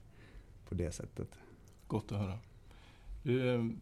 [0.70, 1.40] på det sättet.
[1.88, 2.40] Gott att höra.
[3.26, 3.82] Ehm,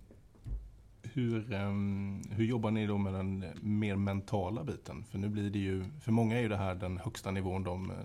[1.04, 5.04] hur, hur, hur jobbar ni då med den mer mentala biten?
[5.04, 7.92] För nu blir det ju, för många är ju det här den högsta nivån de
[7.92, 7.98] eh,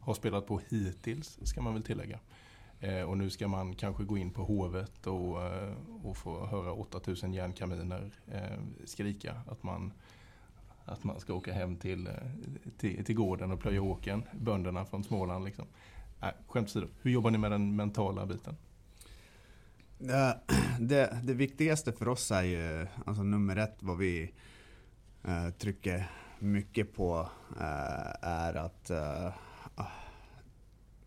[0.00, 2.18] har spelat på hittills, ska man väl tillägga.
[2.80, 6.72] Eh, och nu ska man kanske gå in på Hovet och, eh, och få höra
[6.72, 8.10] 8000 järnkaminer
[8.84, 9.92] skrika att man,
[10.84, 12.08] att man ska åka hem till,
[12.78, 15.44] till, till gården och plöja åken, bönderna från Småland.
[15.44, 15.66] Liksom.
[16.24, 18.56] Nej, skämt åsido, hur jobbar ni med den mentala biten?
[20.80, 24.32] Det, det viktigaste för oss är ju, alltså nummer ett, vad vi
[25.28, 29.34] uh, trycker mycket på uh, är att uh,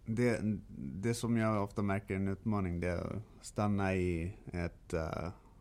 [0.05, 0.39] det,
[0.77, 4.93] det som jag ofta märker är en utmaning, det är att stanna i ett,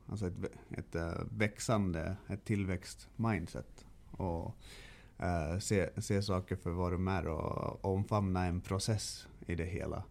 [0.06, 0.34] alltså ett,
[0.70, 0.96] ett
[1.30, 3.86] växande, ett tillväxt-mindset.
[4.10, 4.56] Och
[5.60, 10.04] se, se saker för vad de är och omfamna en process i det hela.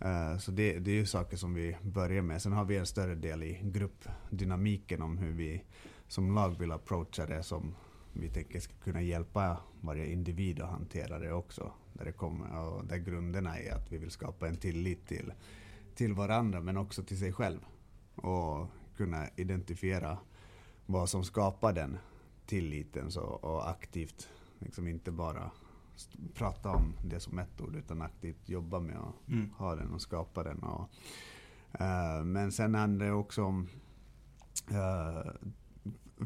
[0.00, 2.42] Eh, så det, det är ju saker som vi börjar med.
[2.42, 5.64] Sen har vi en större del i gruppdynamiken om hur vi
[6.08, 7.74] som lag vill approacha det som
[8.12, 11.72] vi tänker ska kunna hjälpa varje individ att hantera det också.
[11.92, 15.32] Där, det kommer, och där grunderna är att vi vill skapa en tillit till,
[15.94, 17.60] till varandra men också till sig själv.
[18.14, 20.18] Och kunna identifiera
[20.86, 21.98] vad som skapar den
[22.46, 25.50] tilliten så, och aktivt liksom inte bara
[26.34, 29.50] prata om det som ett ord utan aktivt jobba med att mm.
[29.50, 30.58] ha den och skapa den.
[30.58, 30.90] Och,
[31.80, 33.68] uh, men sen handlar det också om
[34.70, 35.32] uh,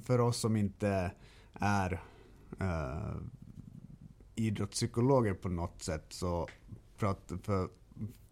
[0.00, 1.12] för oss som inte
[1.52, 2.02] är
[2.60, 3.16] uh,
[4.34, 6.48] idrottspsykologer på något sätt så
[6.98, 7.68] pratar för,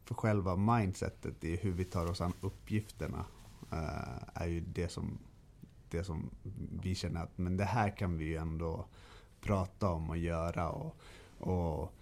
[0.04, 3.24] för själva mindsetet i hur vi tar oss an uppgifterna
[3.72, 5.18] uh, är ju det som,
[5.90, 6.30] det som
[6.82, 8.86] vi känner att men det här kan vi ju ändå
[9.42, 10.68] prata om och göra.
[10.68, 10.96] Och,
[11.42, 11.92] och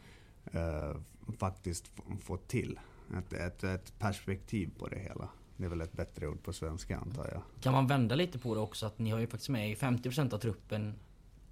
[0.52, 0.96] eh,
[1.38, 2.80] faktiskt få till
[3.18, 5.28] ett, ett, ett, perspektiv på det hela.
[5.56, 7.42] Det är väl ett bättre ord på svenska antar jag.
[7.60, 10.38] Kan man vända lite på det också att ni har ju faktiskt med 50% av
[10.38, 10.94] truppen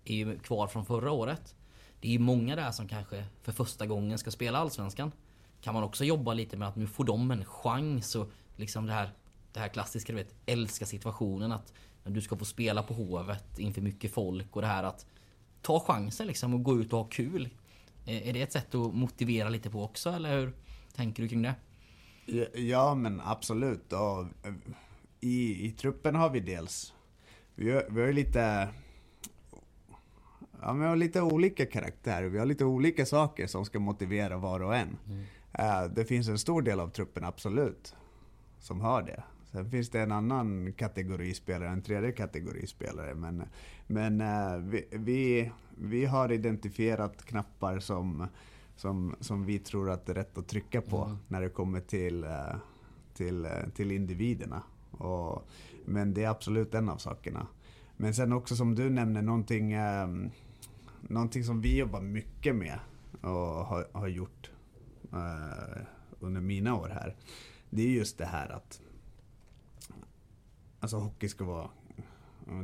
[0.04, 1.54] är ju kvar från förra året.
[2.00, 5.12] Det är ju många där som kanske för första gången ska spela Allsvenskan.
[5.60, 8.92] Kan man också jobba lite med att nu får de en chans och liksom det
[8.92, 9.10] här,
[9.52, 11.72] det här klassiska du vet, älska situationen att
[12.04, 15.06] du ska få spela på Hovet inför mycket folk och det här att
[15.62, 17.48] ta chansen liksom och gå ut och ha kul.
[18.08, 20.52] Är det ett sätt att motivera lite på också, eller hur
[20.94, 21.54] tänker du kring det?
[22.54, 23.92] Ja, men absolut.
[23.92, 24.54] Och eh,
[25.20, 26.94] i, I truppen har vi dels...
[27.54, 28.68] Vi har, vi har lite...
[30.62, 32.28] Ja, vi har lite olika karaktärer.
[32.28, 34.96] Vi har lite olika saker som ska motivera var och en.
[35.06, 35.24] Mm.
[35.58, 37.94] Uh, det finns en stor del av truppen, absolut,
[38.58, 39.22] som har det.
[39.52, 43.14] Sen finns det en annan kategori spelare, en tredje kategori spelare.
[43.14, 43.42] Men,
[43.86, 48.26] men uh, vi, vi, vi, har identifierat knappar som,
[48.76, 51.18] som, som vi tror att det är rätt att trycka på mm.
[51.28, 52.56] när det kommer till, uh,
[53.14, 54.62] till, uh, till individerna.
[54.90, 55.48] Och,
[55.84, 57.46] men det är absolut en av sakerna.
[57.96, 60.30] Men sen också som du nämner, någonting, um,
[61.00, 62.78] någonting som vi jobbar mycket med
[63.20, 64.50] och har, har gjort
[66.20, 67.16] under mina år här.
[67.70, 68.80] Det är just det här att
[70.80, 71.70] Alltså hockey ska vara,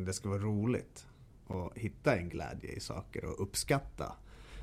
[0.07, 1.07] det ska vara roligt.
[1.47, 4.13] Och hitta en glädje i saker och uppskatta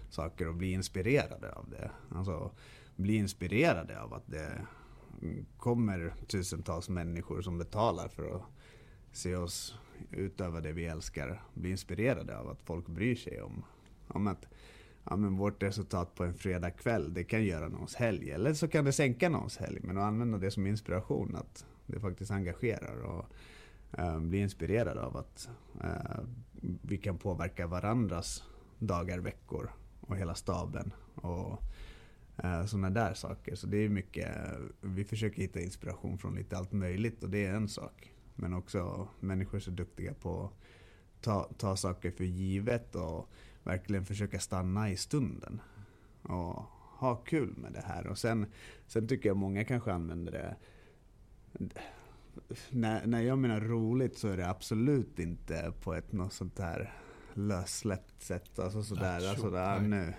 [0.09, 1.91] saker och bli inspirerade av det.
[2.09, 2.51] Alltså
[2.95, 4.65] bli inspirerade av att det
[5.57, 8.41] kommer tusentals människor som betalar för att
[9.11, 9.75] se oss
[10.11, 11.43] utöva det vi älskar.
[11.53, 13.63] Bli inspirerade av att folk bryr sig om,
[14.07, 14.47] om att
[15.03, 18.31] ja, men vårt resultat på en fredagkväll, det kan göra någons helg.
[18.31, 19.79] Eller så kan det sänka någons helg.
[19.83, 21.35] Men att använda det som inspiration.
[21.35, 23.25] Att det faktiskt engagerar och
[23.97, 25.49] eh, blir inspirerad av att
[25.83, 26.23] eh,
[26.81, 28.43] vi kan påverka varandras
[28.79, 30.93] dagar, veckor och hela staben.
[31.15, 31.61] Och
[32.43, 33.55] eh, sådana där saker.
[33.55, 34.35] Så det är mycket,
[34.81, 38.11] vi försöker hitta inspiration från lite allt möjligt och det är en sak.
[38.35, 40.51] Men också människor är så duktiga på att
[41.21, 43.29] ta, ta saker för givet och
[43.63, 45.61] verkligen försöka stanna i stunden.
[46.21, 46.63] Och
[47.01, 48.07] ha kul med det här.
[48.07, 48.45] Och sen,
[48.87, 50.55] sen tycker jag många kanske använder det
[52.69, 56.93] när, när jag menar roligt så är det absolut inte på ett något sånt här
[57.33, 58.59] lössläppt sätt.
[58.59, 60.13] Alltså sådär, alltså där, nu,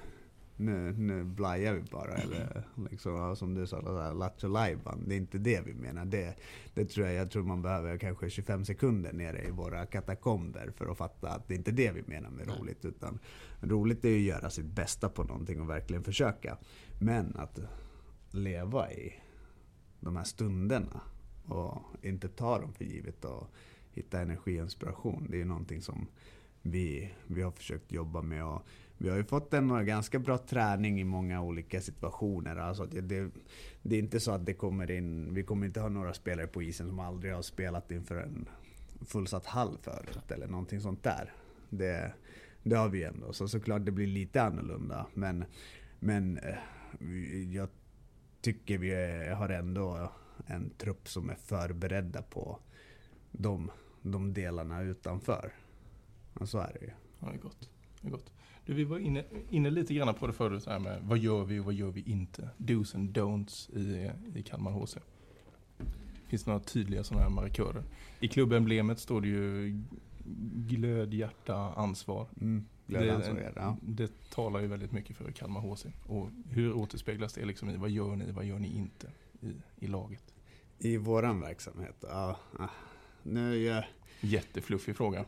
[0.56, 2.14] nu, nu blajar vi bara.
[2.14, 5.04] Eller liksom, som du sa, lattjo lajban.
[5.06, 6.04] Det är inte det vi menar.
[6.04, 6.36] Det,
[6.74, 10.86] det tror jag, jag tror man behöver kanske 25 sekunder nere i våra katakomber för
[10.86, 12.84] att fatta att det är inte det vi menar med roligt.
[12.84, 13.18] Utan
[13.60, 16.58] roligt är ju att göra sitt bästa på någonting och verkligen försöka.
[17.00, 17.60] Men att
[18.30, 19.14] leva i
[20.00, 21.00] de här stunderna
[21.46, 23.50] och inte ta dem för givet och
[23.90, 25.26] hitta energi och inspiration.
[25.30, 26.06] Det är någonting som
[26.62, 28.44] vi, vi har försökt jobba med.
[28.44, 28.62] Och
[28.98, 32.56] vi har ju fått en ganska bra träning i många olika situationer.
[32.56, 33.30] Alltså det, det,
[33.82, 36.62] det är inte så att det kommer in, vi kommer inte ha några spelare på
[36.62, 38.48] isen som aldrig har spelat inför en
[39.06, 41.32] fullsatt hall förut eller någonting sånt där.
[41.70, 42.12] Det,
[42.62, 43.32] det har vi ändå.
[43.32, 45.06] Så såklart det blir lite annorlunda.
[45.14, 45.44] Men,
[45.98, 47.68] men eh, jag
[48.40, 48.90] tycker vi
[49.28, 50.12] eh, har ändå
[50.46, 52.58] en trupp som är förberedda på
[53.32, 53.70] de,
[54.02, 55.52] de delarna utanför.
[56.34, 56.92] Och så är det ju.
[57.20, 57.70] Ja, det är gott.
[58.00, 58.32] Det är gott.
[58.66, 61.58] Du, vi var inne, inne lite grann på det förut, här med vad gör vi
[61.58, 62.50] och vad gör vi inte?
[62.56, 64.96] Dos and don'ts i, i Kalmar HC.
[66.26, 67.82] Finns det några tydliga sådana här markörer?
[68.20, 69.78] I klubbemblemet står det ju
[70.54, 72.26] glöd, hjärta, ansvar.
[72.40, 73.76] Mm, det, ansvar ja.
[73.82, 75.86] det talar ju väldigt mycket för Kalmar HC.
[76.06, 79.10] Och hur återspeglas det liksom i vad gör ni, vad gör ni inte
[79.42, 80.22] i, i laget?
[80.78, 81.96] I våran verksamhet?
[82.00, 82.36] Ja,
[83.22, 83.84] nu jag...
[84.24, 85.24] Jättefluffig fråga.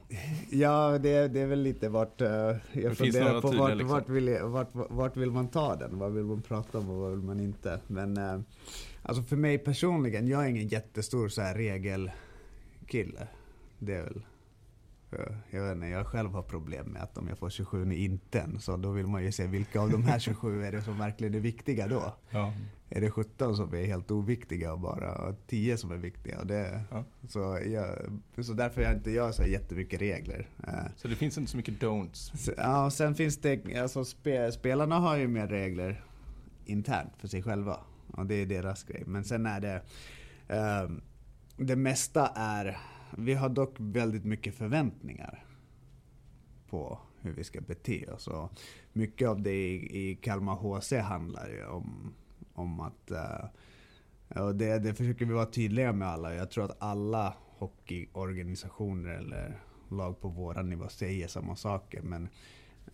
[0.50, 2.20] Ja, det, det är väl lite vart...
[2.20, 2.28] Uh,
[2.72, 3.88] jag funderar på vart, liksom.
[3.88, 5.98] vart, vill, vart, vart vill man ta den?
[5.98, 7.80] Vad vill man prata om och vad vill man inte?
[7.86, 8.40] Men uh,
[9.02, 13.28] alltså för mig personligen, jag är ingen jättestor så här regelkille.
[13.78, 14.22] Det är väl
[15.50, 18.60] jag vet inte, jag själv har problem med att om jag får 27 i inten,
[18.60, 21.34] så då vill man ju se vilka av de här 27 är det som verkligen
[21.34, 22.14] är viktiga då.
[22.30, 22.52] Ja.
[22.88, 26.44] Är det 17 som är helt oviktiga och bara 10 som är viktiga?
[26.44, 27.04] Det, ja.
[27.28, 27.98] så, jag,
[28.44, 30.48] så därför jag inte gör så jättemycket regler.
[30.66, 30.84] Eh.
[30.96, 32.54] Så det finns inte så mycket don'ts?
[32.56, 36.04] Ja, och sen finns det, alltså spe, spelarna har ju mer regler
[36.64, 37.78] internt för sig själva.
[38.06, 39.02] Och det är deras grej.
[39.06, 39.82] Men sen är det,
[40.84, 41.02] um,
[41.56, 42.78] det mesta är
[43.18, 45.44] vi har dock väldigt mycket förväntningar
[46.70, 48.28] på hur vi ska bete oss.
[48.28, 48.52] Och
[48.92, 52.14] mycket av det i, i Kalmar HC handlar ju om,
[52.54, 53.10] om att...
[53.10, 56.34] Uh, och det, det försöker vi vara tydliga med alla.
[56.34, 62.02] Jag tror att alla hockeyorganisationer eller lag på våran nivå säger samma saker.
[62.02, 62.28] Men,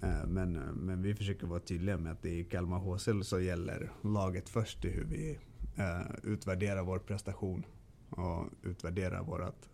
[0.05, 4.49] uh, men, men vi försöker vara tydliga med att i Kalmar HCL så gäller laget
[4.49, 5.39] först i hur vi
[5.79, 7.67] uh, utvärderar vår prestation
[8.11, 9.69] och utvärderar vårt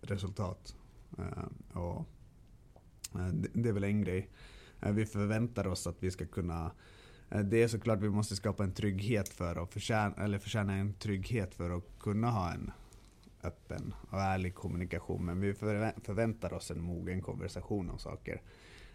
[0.00, 0.76] resultat.
[1.72, 2.04] Och
[3.52, 4.30] det är väl en grej.
[4.80, 6.70] Vi förväntar oss att vi ska kunna
[7.30, 11.54] det är såklart vi måste skapa en trygghet för att förtjäna, eller förtjäna en trygghet
[11.54, 12.70] för att kunna ha en
[13.42, 15.24] öppen och ärlig kommunikation.
[15.24, 18.42] Men vi förväntar oss en mogen konversation om saker.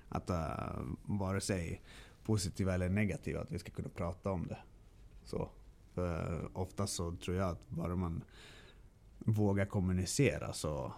[0.09, 1.81] Att uh, vare sig
[2.23, 4.57] positiva eller negativa, att vi ska kunna prata om det.
[5.23, 5.49] Så.
[5.93, 8.23] För oftast så tror jag att bara man
[9.19, 10.93] våga kommunicera så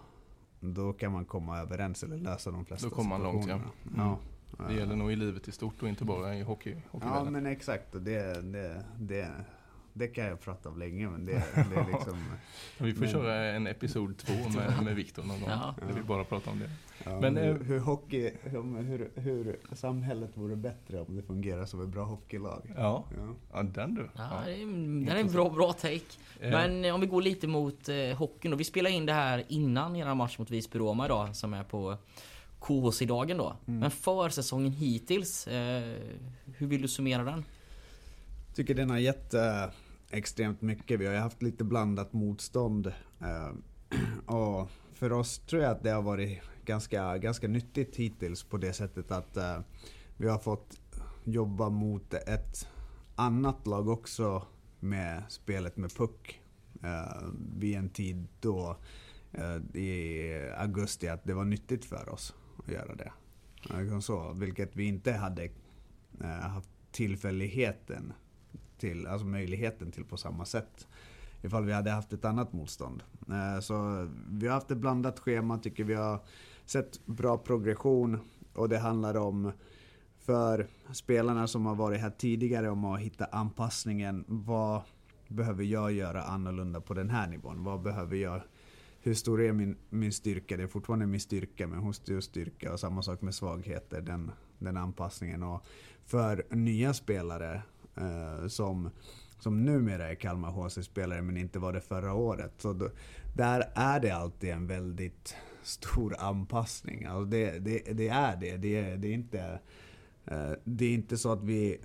[0.60, 3.54] då kan man komma överens eller lösa de flesta Då kommer man långt ja.
[3.54, 3.70] Mm.
[3.96, 4.18] ja.
[4.68, 6.76] Det gäller nog i livet i stort och inte bara i hockey.
[7.00, 7.94] Ja men exakt.
[7.94, 9.30] Och det, det, det,
[9.92, 12.24] det kan jag prata om länge men det, det är liksom...
[12.78, 13.10] vi får men...
[13.10, 15.50] köra en episod två med, med Viktor någon gång.
[15.50, 15.74] Ja.
[15.86, 16.70] Där vi bara pratar om det.
[17.04, 21.82] Ja, men, hur, eh, hur, hockey, hur, hur, samhället vore bättre om det fungerar som
[21.82, 22.62] ett bra hockeylag.
[22.76, 23.34] Ja, ja.
[23.52, 24.08] ja den du.
[24.16, 26.00] Ja, det är, en bra, bra take.
[26.40, 28.56] Men eh, om vi går lite mot eh, hockeyn då.
[28.56, 31.96] Vi spelar in det här innan era match mot Visby-Roma idag som är på
[32.60, 33.56] KHC-dagen då.
[33.66, 33.80] Mm.
[33.80, 35.98] Men för säsongen hittills, eh,
[36.44, 37.44] hur vill du summera den?
[38.58, 39.64] tycker den har gett eh,
[40.10, 41.00] extremt mycket.
[41.00, 42.86] Vi har ju haft lite blandat motstånd.
[43.20, 43.50] Eh,
[44.34, 48.72] och för oss tror jag att det har varit ganska, ganska nyttigt hittills på det
[48.72, 49.60] sättet att eh,
[50.16, 50.80] vi har fått
[51.24, 52.68] jobba mot ett
[53.16, 54.46] annat lag också
[54.80, 56.40] med spelet med puck.
[56.82, 58.76] Eh, vid en tid då
[59.32, 62.34] eh, i augusti att det var nyttigt för oss
[62.68, 63.12] att göra det.
[64.00, 65.44] Så, vilket vi inte hade
[66.20, 68.12] eh, haft tillfälligheten
[68.78, 70.86] till, alltså möjligheten till på samma sätt.
[71.42, 73.02] Ifall vi hade haft ett annat motstånd.
[73.28, 76.20] Eh, så vi har haft ett blandat schema, tycker vi har
[76.64, 78.18] sett bra progression.
[78.54, 79.52] Och det handlar om,
[80.18, 84.24] för spelarna som har varit här tidigare, om att hitta anpassningen.
[84.28, 84.82] Vad
[85.28, 87.64] behöver jag göra annorlunda på den här nivån?
[87.64, 88.40] Vad behöver jag
[89.08, 90.56] hur stor är min, min styrka?
[90.56, 92.72] Det är fortfarande min styrka, men hur stor styrka?
[92.72, 95.42] Och samma sak med svagheter, den, den anpassningen.
[95.42, 95.66] Och
[96.04, 97.62] för nya spelare
[97.96, 98.90] eh, som,
[99.38, 102.52] som numera är Kalmar HC-spelare men inte var det förra året.
[102.58, 102.90] Så då,
[103.36, 107.04] där är det alltid en väldigt stor anpassning.
[107.04, 108.56] Alltså det, det, det är det.
[108.56, 109.60] Det det är inte...
[110.30, 111.80] Eh, det är inte så att vi,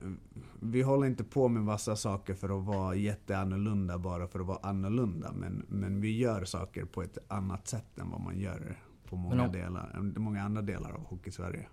[0.59, 4.59] vi håller inte på med massa saker för att vara jätteannorlunda bara för att vara
[4.63, 5.31] annorlunda.
[5.31, 8.77] Men, men vi gör saker på ett annat sätt än vad man gör
[9.09, 11.67] på många, om, delar, många andra delar av Hockey-Sverige.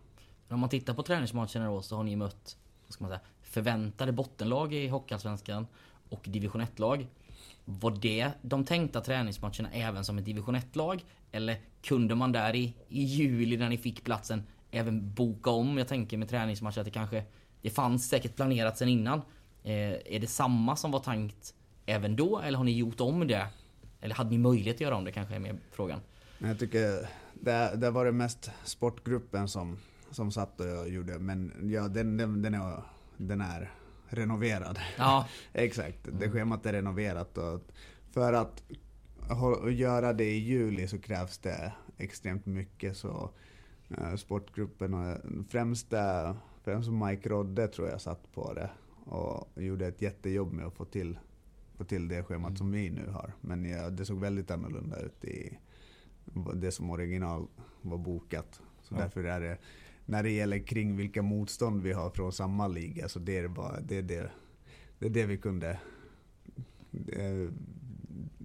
[0.49, 2.57] Om man tittar på träningsmatcherna då så har ni mött
[2.89, 5.67] ska man säga, förväntade bottenlag i Hockeyallsvenskan
[6.09, 7.07] och division 1-lag.
[7.65, 11.05] Var det de tänkta träningsmatcherna även som ett division 1-lag?
[11.33, 15.79] Eller kunde man där i, i juli när ni fick platsen även boka om?
[15.79, 17.25] Jag tänker med träningsmatcher att det kanske...
[17.63, 19.23] Det fanns säkert planerat sen innan.
[19.63, 19.73] Eh,
[20.15, 21.55] är det samma som var tänkt
[21.87, 22.39] även då?
[22.39, 23.47] Eller har ni gjort om det?
[24.01, 26.01] Eller hade ni möjlighet att göra om det kanske är mer frågan?
[26.39, 29.79] Jag tycker det, det var det mest sportgruppen som,
[30.11, 31.19] som satt och gjorde.
[31.19, 32.83] Men ja, den, den, den, är,
[33.17, 33.71] den är
[34.09, 34.79] renoverad.
[34.99, 35.27] Ja.
[35.53, 37.39] Exakt, det schemat är renoverat.
[37.39, 37.61] Och
[38.13, 38.63] för att
[39.73, 42.97] göra det i juli så krävs det extremt mycket.
[42.97, 43.31] Så
[44.17, 45.19] sportgruppen och
[45.49, 48.71] främst, eh, främst Mike Rodde tror jag satt på det
[49.05, 51.19] och gjorde ett jättejobb med att få till,
[51.77, 53.33] få till det schemat som vi nu har.
[53.41, 55.59] Men ja, det såg väldigt annorlunda ut i
[56.55, 57.47] det som original
[57.83, 58.61] var bokat.
[58.83, 58.99] Så Ja.
[58.99, 59.59] därför är det,
[60.07, 63.81] när det gäller kring vilka motstånd vi har från samma liga, så det är bara
[63.81, 64.31] det, är det,
[64.99, 65.81] det, är det vi kunde
[67.09, 67.53] eh,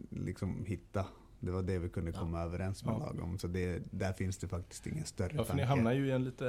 [0.09, 1.05] liksom hitta.
[1.39, 2.99] Det var det vi kunde komma överens med Ja.
[2.99, 3.39] lag om.
[3.39, 5.65] Så det, där finns det faktiskt ingen större Ja, för ni tanke.
[5.65, 6.45] hamnar ju i en lite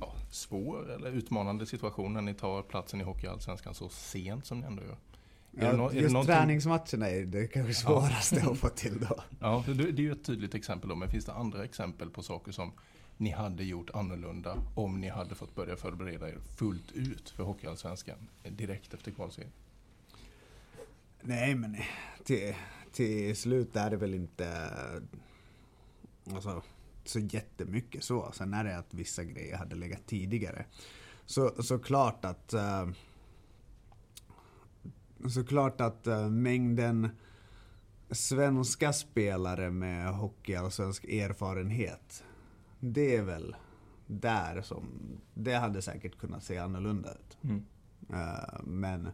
[0.00, 4.66] ja, svår eller utmanande situation när ni tar platsen i Hockeyallsvenskan så sent som ni
[4.66, 4.96] ändå gör.
[5.50, 9.20] Ja, det det just någonting- träningsmatcherna är det kanske svåraste att få till då.
[9.40, 12.22] Ja, det det är ju ett tydligt exempel då, men finns det andra exempel på
[12.22, 12.72] saker som
[13.16, 18.16] ni hade gjort annorlunda om ni hade fått börja förbereda er fullt ut för Hockeyallsvenskan
[18.48, 19.52] direkt efter kvalserien?
[21.20, 21.76] Nej, men
[22.24, 22.54] till,
[22.92, 24.70] till slut är det väl inte
[26.34, 26.62] alltså,
[27.04, 28.32] så jättemycket så.
[28.32, 30.64] Sen är det att vissa grejer hade legat tidigare.
[31.26, 32.88] Så, så klart att eh,
[35.28, 37.08] såklart att eh, mängden
[38.10, 42.24] svenska spelare med hockeyallsvensk erfarenhet,
[42.80, 43.56] det är väl
[44.06, 44.86] där som
[45.34, 47.38] det hade säkert kunnat se annorlunda ut.
[47.42, 47.64] Mm.
[48.10, 49.08] Eh, men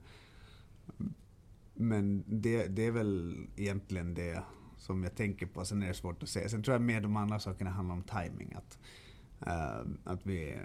[1.74, 4.42] men det, det är väl egentligen det
[4.76, 5.64] som jag tänker på.
[5.64, 6.48] Sen är det svårt att säga.
[6.48, 8.54] Sen tror jag mer de andra sakerna handlar om timing.
[8.54, 8.78] Att,
[9.46, 10.58] eh, att vi,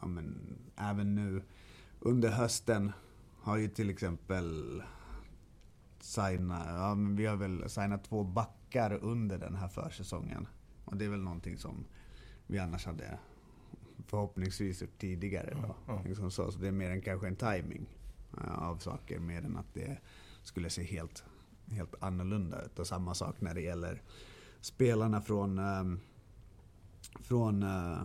[0.00, 1.42] ja, men, även nu
[2.00, 2.92] under hösten
[3.40, 4.82] har ju till exempel
[6.00, 10.48] signat, ja, men vi har väl signat två backar under den här försäsongen.
[10.84, 11.84] Och det är väl någonting som
[12.46, 13.18] vi annars hade
[14.06, 15.56] förhoppningsvis gjort tidigare.
[15.62, 15.76] Då.
[15.86, 16.02] Ja.
[16.06, 17.86] Liksom så, så det är mer än kanske en timing
[18.38, 19.98] eh, av saker, mer än att det
[20.46, 21.24] skulle se helt,
[21.70, 22.78] helt annorlunda ut.
[22.78, 24.02] Och samma sak när det gäller
[24.60, 26.00] spelarna från, ehm,
[27.20, 28.02] från eh,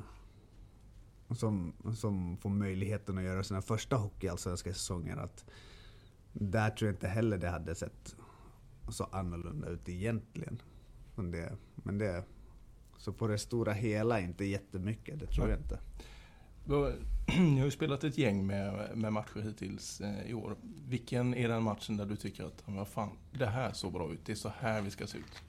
[1.35, 5.17] som, som får möjligheten att göra sina första hockeyallsvenska säsonger.
[5.17, 5.45] Att
[6.33, 8.15] där tror jag inte heller det hade sett
[8.89, 10.61] så annorlunda ut egentligen.
[11.15, 12.23] Men det, men det,
[12.97, 15.79] så på det stora hela inte jättemycket, det tror jag inte.
[16.65, 16.93] Då-
[17.39, 20.55] Ni har ju spelat ett gäng med, med matcher hittills eh, i år.
[20.87, 24.25] Vilken är den matchen där du tycker att vad fan, det här såg bra ut,
[24.25, 25.43] det är så här vi ska se ut?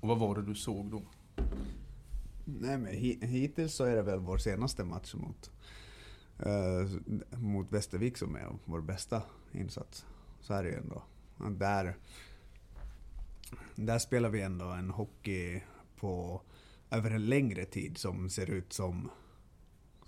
[0.00, 1.02] Och vad var det du såg då?
[2.44, 2.86] Nej men
[3.28, 5.50] hittills så är det väl vår senaste match mot,
[6.38, 9.22] eh, mot Västervik som är vår bästa
[9.52, 10.06] insats.
[10.40, 11.02] Så är det ju ändå.
[11.50, 11.96] Där,
[13.74, 15.60] där spelar vi ändå en hockey
[15.96, 16.42] på
[16.90, 19.10] över en längre tid som ser ut som,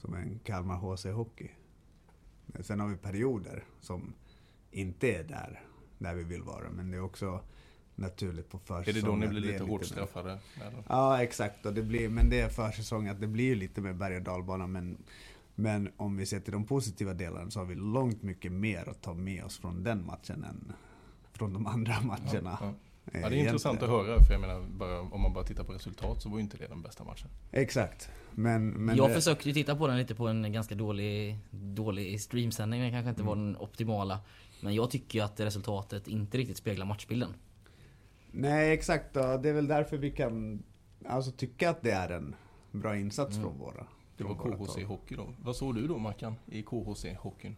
[0.00, 1.48] som en Kalmar HC-hockey.
[2.60, 4.12] Sen har vi perioder som
[4.70, 5.62] inte är där,
[5.98, 6.70] där vi vill vara.
[6.70, 7.40] Men det är också
[7.94, 9.20] naturligt på Är försäsongen.
[9.20, 10.38] det då ni blir är lite hårt straffade?
[10.88, 11.66] Ja, exakt.
[11.66, 14.66] Och det blir, men det är försäsong att det blir lite mer berg och dalbana.
[14.66, 14.96] Men,
[15.54, 19.02] men om vi ser till de positiva delarna så har vi långt mycket mer att
[19.02, 20.72] ta med oss från den matchen än
[21.32, 22.58] från de andra matcherna.
[22.60, 22.74] Ja, ja.
[23.12, 25.72] Ja, det är intressant att höra, för jag menar, bara, om man bara tittar på
[25.72, 27.28] resultat så var ju inte det den bästa matchen.
[27.52, 28.10] Exakt.
[28.30, 32.20] Men, men jag det, försökte ju titta på den lite på en ganska dålig, dålig
[32.20, 32.80] streamsändning.
[32.80, 33.46] Den kanske inte var Mm.
[33.52, 34.20] den optimala.
[34.60, 37.34] Men jag tycker ju att resultatet inte riktigt speglar matchbilden.
[38.30, 39.16] Nej, exakt.
[39.16, 40.62] Och det är väl därför vi kan
[41.06, 42.34] alltså, tycka att det är en
[42.70, 43.48] bra insats Mm.
[43.48, 43.86] från våra
[44.16, 44.84] Det var från våra KHC håll.
[44.84, 45.34] Hockey då.
[45.42, 47.54] Vad såg du då Mackan i KHC-hockeyn?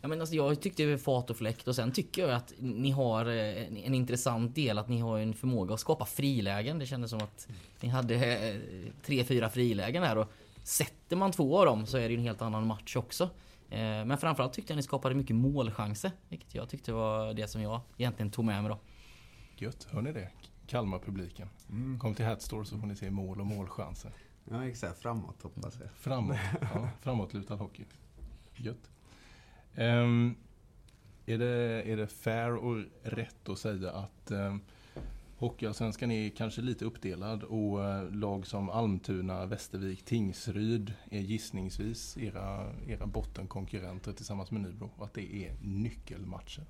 [0.00, 2.52] Ja, men alltså, jag tyckte det var fart och fläkt och sen tycker jag att
[2.58, 6.78] ni har eh, en, en intressant del att ni har en förmåga att skapa frilägen.
[6.78, 7.48] Det kändes som att
[7.80, 8.60] ni hade eh,
[9.02, 10.30] tre, fyra frilägen här och
[10.62, 13.24] sätter man två av dem så är det ju en helt annan match också.
[13.70, 17.62] Eh, Men framförallt tyckte jag ni skapade mycket målchanser, vilket jag tyckte var det som
[17.62, 18.78] jag egentligen tog med mig då.
[19.56, 20.30] Gött, hör ni det?
[20.66, 21.48] Kalmar-publiken.
[21.70, 21.98] Mm.
[21.98, 24.12] Kom till Hatstore så får ni se mål och målchanser.
[24.50, 24.98] Ja, exakt.
[25.02, 25.88] Framåt hoppas jag.
[25.96, 27.84] Framåt, ja, framåtlutad hockey.
[28.56, 28.90] Gött.
[29.76, 30.34] Ehm,
[31.26, 34.60] är, det, är det fair och rätt att säga att um,
[35.38, 42.72] Hockeyallsvenskan är kanske lite uppdelad och eh, lag som Almtuna, Västervik, Tingsryd är gissningsvis era,
[42.86, 46.64] era bottenkonkurrenter tillsammans med Nybro och att det är nyckelmatcher?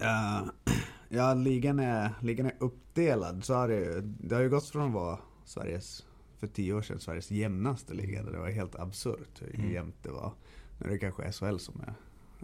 [0.00, 0.42] Eh,
[1.08, 3.44] ja, ligan är, ligan är uppdelad.
[3.44, 6.06] Så har det, det har ju gått från att vara Sveriges,
[6.38, 8.22] för tio år sedan, Sveriges jämnaste liga.
[8.22, 9.72] Det var helt absurt hur Mm.
[9.72, 10.32] jämnt det var.
[10.82, 11.94] Nu är det kanske SHL som är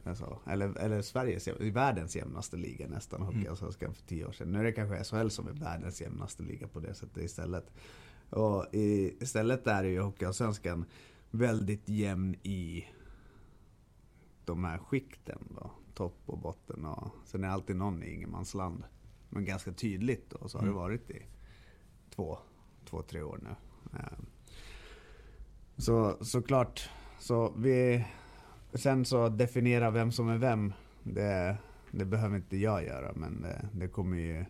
[0.04, 4.52] Alltså, eller, eller Sveriges, världens jämnaste liga nästan, Hockeyallsvenskan för tio år sedan.
[4.52, 7.70] Nu är det kanske SHL som är världens jämnaste liga på det sättet istället.
[8.30, 10.84] Och i, istället är det ju Hockeyallsvenskan
[11.30, 12.84] väldigt jämn i
[14.44, 15.70] de här skikten då.
[15.94, 18.84] Topp och botten och sen är det alltid någon i ingenmansland.
[19.28, 20.80] Men ganska tydligt då, så har det Mm.
[20.80, 21.22] varit i
[22.14, 22.38] två,
[22.84, 23.54] två, tre år nu.
[23.98, 24.18] Eh,
[25.76, 28.04] Så såklart, så vi...
[28.74, 31.56] Sen så definiera vem som är vem, det,
[31.90, 34.44] det behöver inte jag göra men det, det kommer ju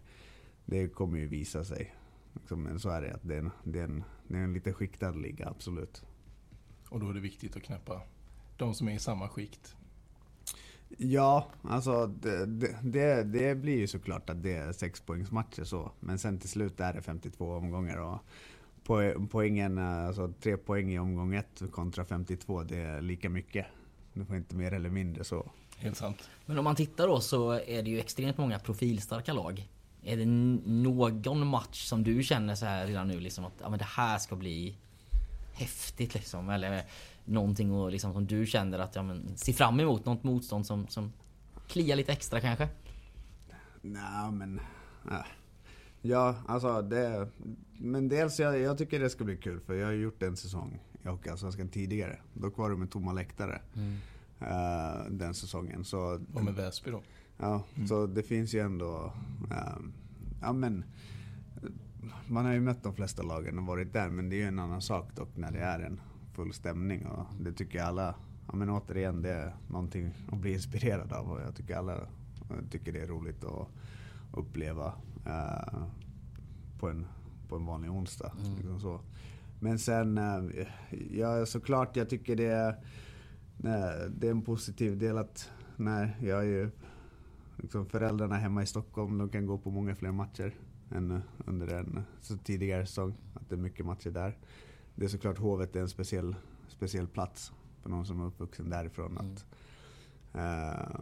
[0.70, 1.94] det kommer ju visa sig.
[2.32, 4.52] Liksom, Men så är det, att det är en, det är en, det är en
[4.52, 6.04] lite skiktad liga, absolut.
[6.88, 8.02] Och då är det viktigt att knäppa
[8.56, 9.76] de som är i samma skikt.
[10.96, 12.46] Ja, alltså det,
[12.82, 15.92] det, det, blir ju såklart att det är sexpoängsmatcher så.
[16.00, 18.18] Men sen till slut är det 52 omgångar och
[18.86, 23.66] po- poängen, alltså tre poäng i omgång ett kontra 52, det är lika mycket.
[24.30, 25.50] Inte mer eller mindre så.
[25.78, 26.30] Helt sant.
[26.46, 29.68] Men om man tittar då så är det ju extremt många profilstarka lag.
[30.02, 33.78] Är det någon match som du känner så här redan nu liksom att ja, men
[33.78, 34.76] det här ska bli
[35.54, 36.50] häftigt liksom?
[36.50, 36.84] Eller
[37.24, 40.04] någonting och liksom som du känner att ja, men, se fram emot?
[40.04, 41.12] Något motstånd som, som
[41.68, 42.68] kliar lite extra kanske?
[43.82, 44.60] Nej men...
[45.10, 45.26] Äh.
[46.02, 47.28] Ja, alltså det...
[47.78, 50.80] Men dels jag, jag tycker det ska bli kul för jag har gjort en säsong
[51.04, 52.18] i Hockeyallsvenskan tidigare.
[52.34, 53.60] Då var det med tomma läktare.
[54.40, 55.84] eh, den säsongen.
[55.84, 57.02] Så, Och med Väsby då.
[57.38, 59.12] ja, så det finns ju ändå...
[59.50, 59.92] ehm,
[60.40, 60.84] ja men...
[62.28, 64.58] Man har ju mött de flesta lagen och varit där men det är ju en
[64.58, 66.00] annan sak dock när det är en
[66.34, 68.14] full stämning och det tycker alla...
[68.48, 72.06] Ja men återigen, det är någonting att bli inspirerad av och jag tycker alla
[72.70, 73.68] tycker det är roligt att
[74.32, 74.92] uppleva
[75.26, 75.82] eh,
[76.78, 77.06] på, en,
[77.48, 78.32] på en vanlig onsdag.
[78.56, 79.00] Liksom så.
[79.60, 80.66] Men sen, eh,
[81.10, 82.76] ja såklart jag tycker det är,
[84.08, 86.70] det är en positiv del att när jag är ju
[87.56, 90.54] liksom föräldrarna hemma i Stockholm, de kan gå på många fler matcher
[90.90, 93.14] än eh, under en så tidigare säsong.
[93.34, 94.38] Att det är mycket matcher där.
[94.94, 96.36] Det är såklart Hovet är en speciell,
[96.68, 97.52] speciell plats
[97.82, 99.18] för någon som är uppvuxen därifrån.
[99.18, 99.46] Att,
[100.34, 101.00] eh,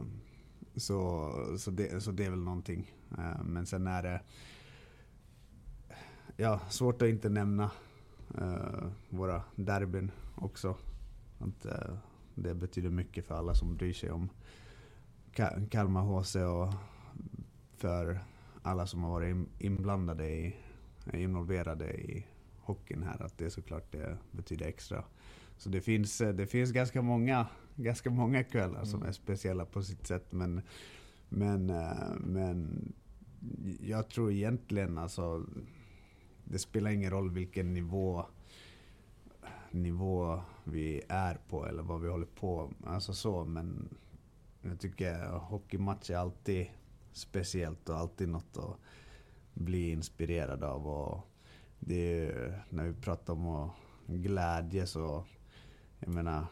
[0.77, 2.93] så, så, det, så det är väl någonting.
[3.19, 4.21] Eh, men sen är det
[6.37, 7.71] ja, svårt att inte nämna eh,
[9.09, 10.77] våra derbyn också.
[11.39, 11.97] Att, eh,
[12.35, 14.29] det betyder mycket för alla som bryr sig om
[15.35, 16.75] Ka- Kalmar HC och
[17.77, 18.21] för
[18.63, 20.57] alla som har varit in- inblandade i,
[21.13, 22.27] involverade i
[22.61, 23.23] hockeyn här.
[23.23, 25.05] Att det såklart det betyder extra.
[25.59, 27.47] Så det finns, eh, det finns ganska många,
[27.77, 30.33] ganska många kvällar som är speciella på sitt sätt.
[30.33, 30.61] Men,
[31.29, 32.93] men, eh, men
[33.81, 35.47] jag tror egentligen alltså
[36.51, 38.27] det spelar ingen roll vilken nivå
[39.71, 42.93] nivå vi är på eller vad vi håller på med.
[42.93, 43.89] Alltså så men
[44.63, 46.67] jag tycker hockeymatch är alltid
[47.13, 48.77] speciellt och alltid något att
[49.55, 50.89] bli inspirerad av.
[50.89, 51.21] Och
[51.79, 53.71] det är ju, när vi pratar om
[54.07, 55.25] glädje så,
[55.99, 56.47] jag menar,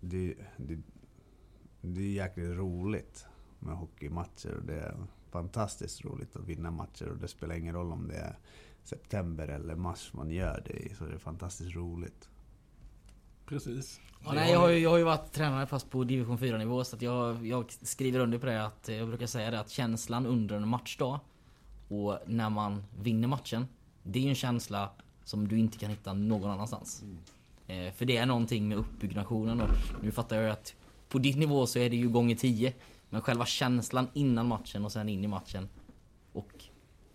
[0.00, 0.78] det, det,
[1.80, 3.26] det är jäkligt roligt
[3.58, 4.96] med hockeymatcher och det är
[5.30, 8.38] fantastiskt roligt att vinna matcher och det spelar ingen roll om det är
[8.88, 12.28] september eller mars man gör det i, så det är fantastiskt roligt.
[13.46, 14.00] Precis.
[14.24, 16.84] Ja, nej, jag, har ju, jag har ju varit tränare fast på division 4 nivå
[16.84, 19.70] så att jag, jag skriver under på det att eh, jag brukar säga det att
[19.70, 21.20] känslan under en matchdag
[21.88, 23.66] och när man vinner matchen.
[24.02, 24.90] Det är ju en känsla
[25.24, 27.04] som du inte kan hitta någon annanstans.
[27.66, 29.68] Eh, för det är någonting med uppbyggnationen och
[30.02, 30.74] nu fattar jag ju att
[31.08, 32.72] på ditt nivå så är det ju gånger 10.
[33.10, 35.68] Men själva känslan innan matchen och sen in i matchen
[36.32, 36.64] och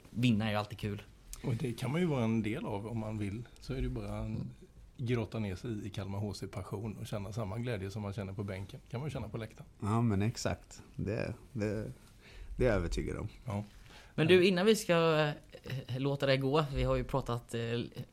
[0.10, 1.04] vinna är ju alltid kul.
[1.44, 3.44] Och det kan man ju vara en del av om man vill.
[3.60, 4.26] Så är det ju bara Mm.
[4.36, 4.50] en
[4.98, 8.44] grotta ner sig i Kalmar HC passion och känna samma glädje som man känner på
[8.44, 8.80] bänken.
[8.90, 9.70] kan man ju känna på läktaren.
[9.82, 10.82] Ja men exakt.
[10.96, 11.92] Det, det,
[12.58, 13.28] det är jag övertygad om.
[13.46, 13.64] Ja.
[14.16, 14.94] Men du, innan vi ska
[15.88, 16.66] eh, låta det gå.
[16.76, 17.62] Vi har ju pratat eh,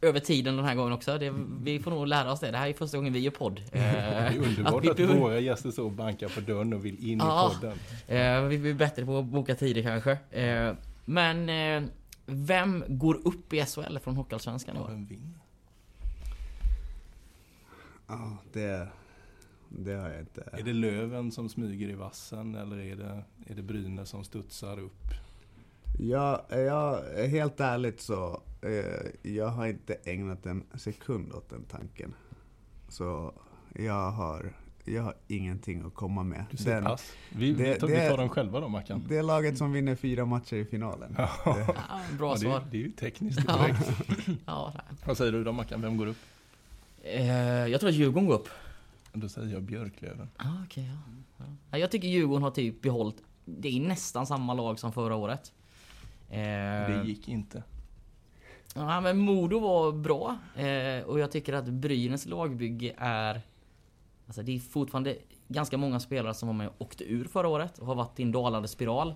[0.00, 1.18] över tiden den här gången också.
[1.18, 2.50] Det, vi får nog lära oss det.
[2.50, 3.58] Det här är första gången vi gör podd.
[3.58, 7.18] Eh, Det är underbart vi att, våra gäster så bankar på dörren och vill in
[7.18, 7.52] Ja.
[7.52, 7.78] i podden.
[8.08, 10.18] Eh, vi blir bättre på att boka tider kanske.
[11.04, 11.48] Men
[12.30, 14.88] vem går upp i SHL från Hockeyallsvenskan i år?
[14.88, 15.40] vem vinner?
[18.06, 18.88] Ja, det,
[19.68, 20.48] det har jag inte.
[20.52, 24.78] Är det Löven som smyger i vassen eller är det, är det Brynäs som studsar
[24.78, 25.04] upp?
[25.98, 32.14] Ja, jag, helt ärligt så, eh, jag har inte ägnat en sekund åt den tanken.
[32.88, 33.34] Så
[33.74, 34.52] jag har
[34.84, 36.44] jag har ingenting att komma med.
[36.50, 37.12] Du säger Den- pass.
[37.32, 39.04] Vi, vi, det- tar, vi det- tar dem själva då, Mackan.
[39.08, 41.12] Det är laget som vinner fyra matcher i finalen.
[41.16, 42.56] Det, Ja, bra Ja, det, svar.
[42.56, 43.56] är- det är ju tekniskt Ja.
[43.56, 43.90] korrekt.
[44.46, 44.72] Ja.
[45.06, 46.16] Vad säger du då Mackan, vem går upp?
[47.02, 47.30] Eh,
[47.66, 48.48] jag tror att Djurgården går upp.
[49.12, 50.28] Då säger jag Björklöven.
[50.36, 50.82] Ah, ja.
[51.38, 51.44] Ja.
[51.70, 55.52] Ja, Jag tycker Djurgården har typ behållit, det är nästan samma lag som förra året.
[56.30, 57.62] Eh, Det gick inte.
[58.74, 60.38] Ja men Modo var bra.
[60.56, 63.40] Eh, och jag tycker att Brynäs lagbygge är...
[64.30, 65.16] Alltså det är fortfarande
[65.48, 68.22] ganska många spelare som var med och åkte ur förra året och har varit i
[68.22, 69.14] en dalande spiral.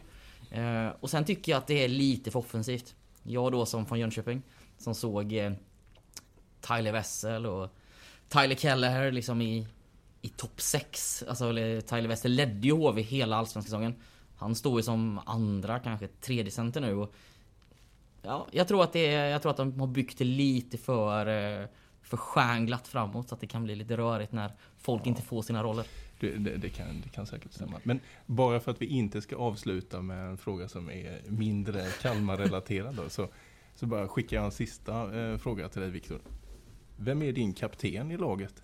[0.51, 2.95] Eh, och sen tycker jag att det är lite för offensivt.
[3.23, 4.43] Jag då som från Jönköping,
[4.79, 5.53] som såg eh,
[6.61, 7.71] Tyler Wessel och
[8.29, 9.67] Tyler Keller liksom i,
[10.23, 11.25] i topp 6.
[11.29, 11.53] Alltså
[11.87, 13.95] Tyler Wessel ledde ju HV hela allsvenska säsongen.
[14.37, 16.95] Han står ju som andra, kanske tredje center nu.
[16.95, 17.15] Och
[18.23, 21.27] Ja, jag tror att det är, jag tror att de har byggt det lite för,
[21.27, 21.67] eh,
[22.05, 25.63] för stjärnglatt framåt så att det kan bli lite rörigt när folk inte får sina
[25.63, 25.87] roller.
[26.21, 27.81] Det, det, det, kan, det kan säkert stämma.
[27.83, 32.95] Men bara för att vi inte ska avsluta med en fråga som är mindre Kalmar-relaterad
[32.95, 33.29] då, så,
[33.75, 36.21] så bara skickar jag en sista eh, fråga till dig Viktor.
[36.97, 38.63] Vem är din kapten i laget?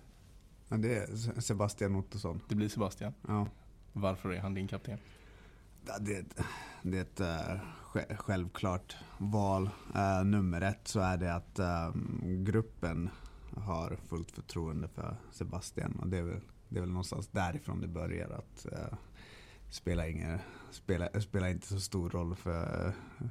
[0.69, 2.41] ja, det är Sebastian Ottosson.
[2.47, 3.13] Det blir Sebastian.
[3.27, 3.47] Ja.
[3.93, 4.97] Varför är han din kapten?
[5.87, 6.39] Ja, Det, är ett-
[6.81, 7.19] det är ett
[7.93, 9.69] sj- självklart val.
[9.95, 11.91] Eh, nummer ett så är det att eh,
[12.23, 13.09] gruppen
[13.57, 15.99] har fullt förtroende för Sebastian.
[16.01, 18.29] Och det är väl, det är väl någonstans därifrån det börjar.
[18.29, 18.97] att uh,
[19.71, 20.39] spela, ingen,
[20.71, 23.27] spela, spela inte så stor roll för eh,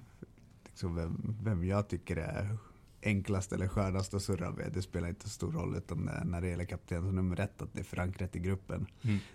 [0.64, 2.56] liksom vem, vem jag tycker är
[3.02, 4.72] enklast eller skönast att surra med.
[4.72, 5.76] Det spelar inte så stor roll.
[5.76, 8.86] Utan eh, när det gäller kapten så nummer ett att det är förankrat i gruppen.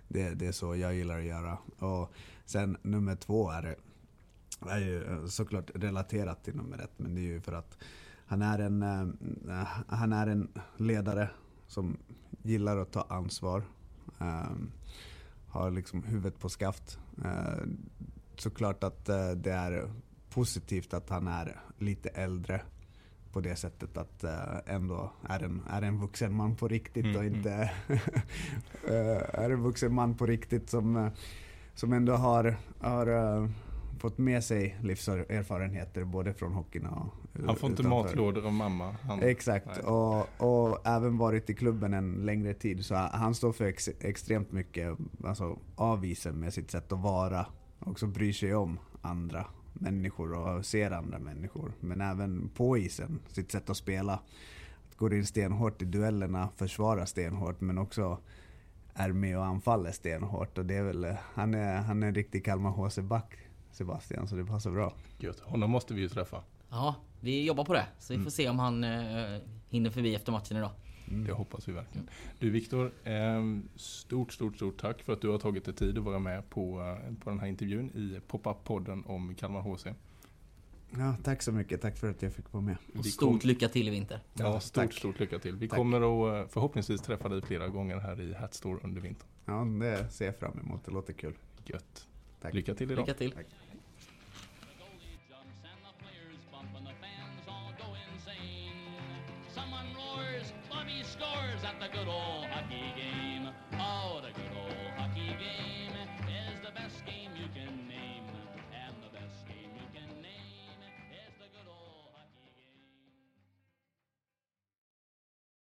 [0.08, 1.58] Det, det är så jag gillar att göra.
[1.80, 2.14] Och
[2.46, 3.76] sen nummer två är,
[4.70, 6.94] är ju såklart relaterat till nummer ett.
[6.98, 7.78] Men det är ju för att
[8.26, 11.30] han är en, eh, han är en ledare
[11.68, 11.98] som
[12.44, 13.64] gillar att ta ansvar.
[14.20, 14.52] Eh,
[15.56, 17.00] har liksom huvudet på skaft.
[17.24, 17.64] Eh,
[18.38, 19.90] såklart att eh, det är
[20.30, 22.62] positivt att han är lite äldre
[23.32, 27.24] på det sättet att eh, ändå är en, är en vuxen man på riktigt och
[27.24, 27.52] Mm, inte
[29.34, 31.10] är en vuxen man på riktigt som,
[31.74, 33.50] som ändå har, har
[34.00, 37.14] fått med sig livserfarenheter både från hockeyn och
[37.46, 38.04] Han får inte utanför.
[38.04, 38.96] matlådor av mamma.
[39.04, 39.84] Han, Exakt, Nej.
[39.84, 42.86] och, och även varit i klubben en längre tid.
[42.86, 47.46] Så han står för ex, extremt mycket alltså, av isen med sitt sätt att vara.
[47.80, 51.72] Och också bryr sig om andra människor och ser andra människor.
[51.80, 54.20] Men även på isen, sitt sätt att spela.
[54.98, 58.18] Går in stenhårt i duellerna, försvarar stenhårt men också
[58.94, 60.58] är med och anfaller stenhårt.
[60.58, 63.34] Och det är väl, han, är, han är en riktig Kalmar HC-back,
[63.72, 64.94] Sebastian, så det passar bra.
[65.20, 65.40] Gött.
[65.40, 66.44] Honom måste vi ju träffa.
[66.76, 67.86] Ja, vi jobbar på det.
[68.00, 70.72] Så vi får se om han eh, hinner förbi efter matchen idag.
[71.06, 72.10] Det hoppas vi verkligen.
[72.40, 73.44] Du Viktor, eh,
[73.76, 76.82] stort, stort, stort tack för att du har tagit dig tid att vara med på,
[76.82, 79.86] eh, på den här intervjun i Pop-Up-podden om Kalmar HC.
[80.98, 82.78] Ja, tack så mycket, tack för att jag fick vara med.
[82.98, 84.20] Och stort kom- lycka till i vinter.
[84.34, 84.94] Ja, stort, tack.
[84.94, 85.56] stort lycka till.
[85.56, 85.78] Vi Tack.
[85.78, 89.28] kommer att eh, förhoppningsvis träffa dig flera gånger här i Hatstore under vintern.
[89.46, 89.54] Ja,
[89.86, 90.86] det ser jag fram emot.
[90.86, 91.34] Det låter kul.
[91.66, 92.08] Gött.
[92.42, 92.54] Tack.
[92.54, 93.02] Lycka till idag.
[93.08, 93.32] Lycka till.
[93.32, 93.38] The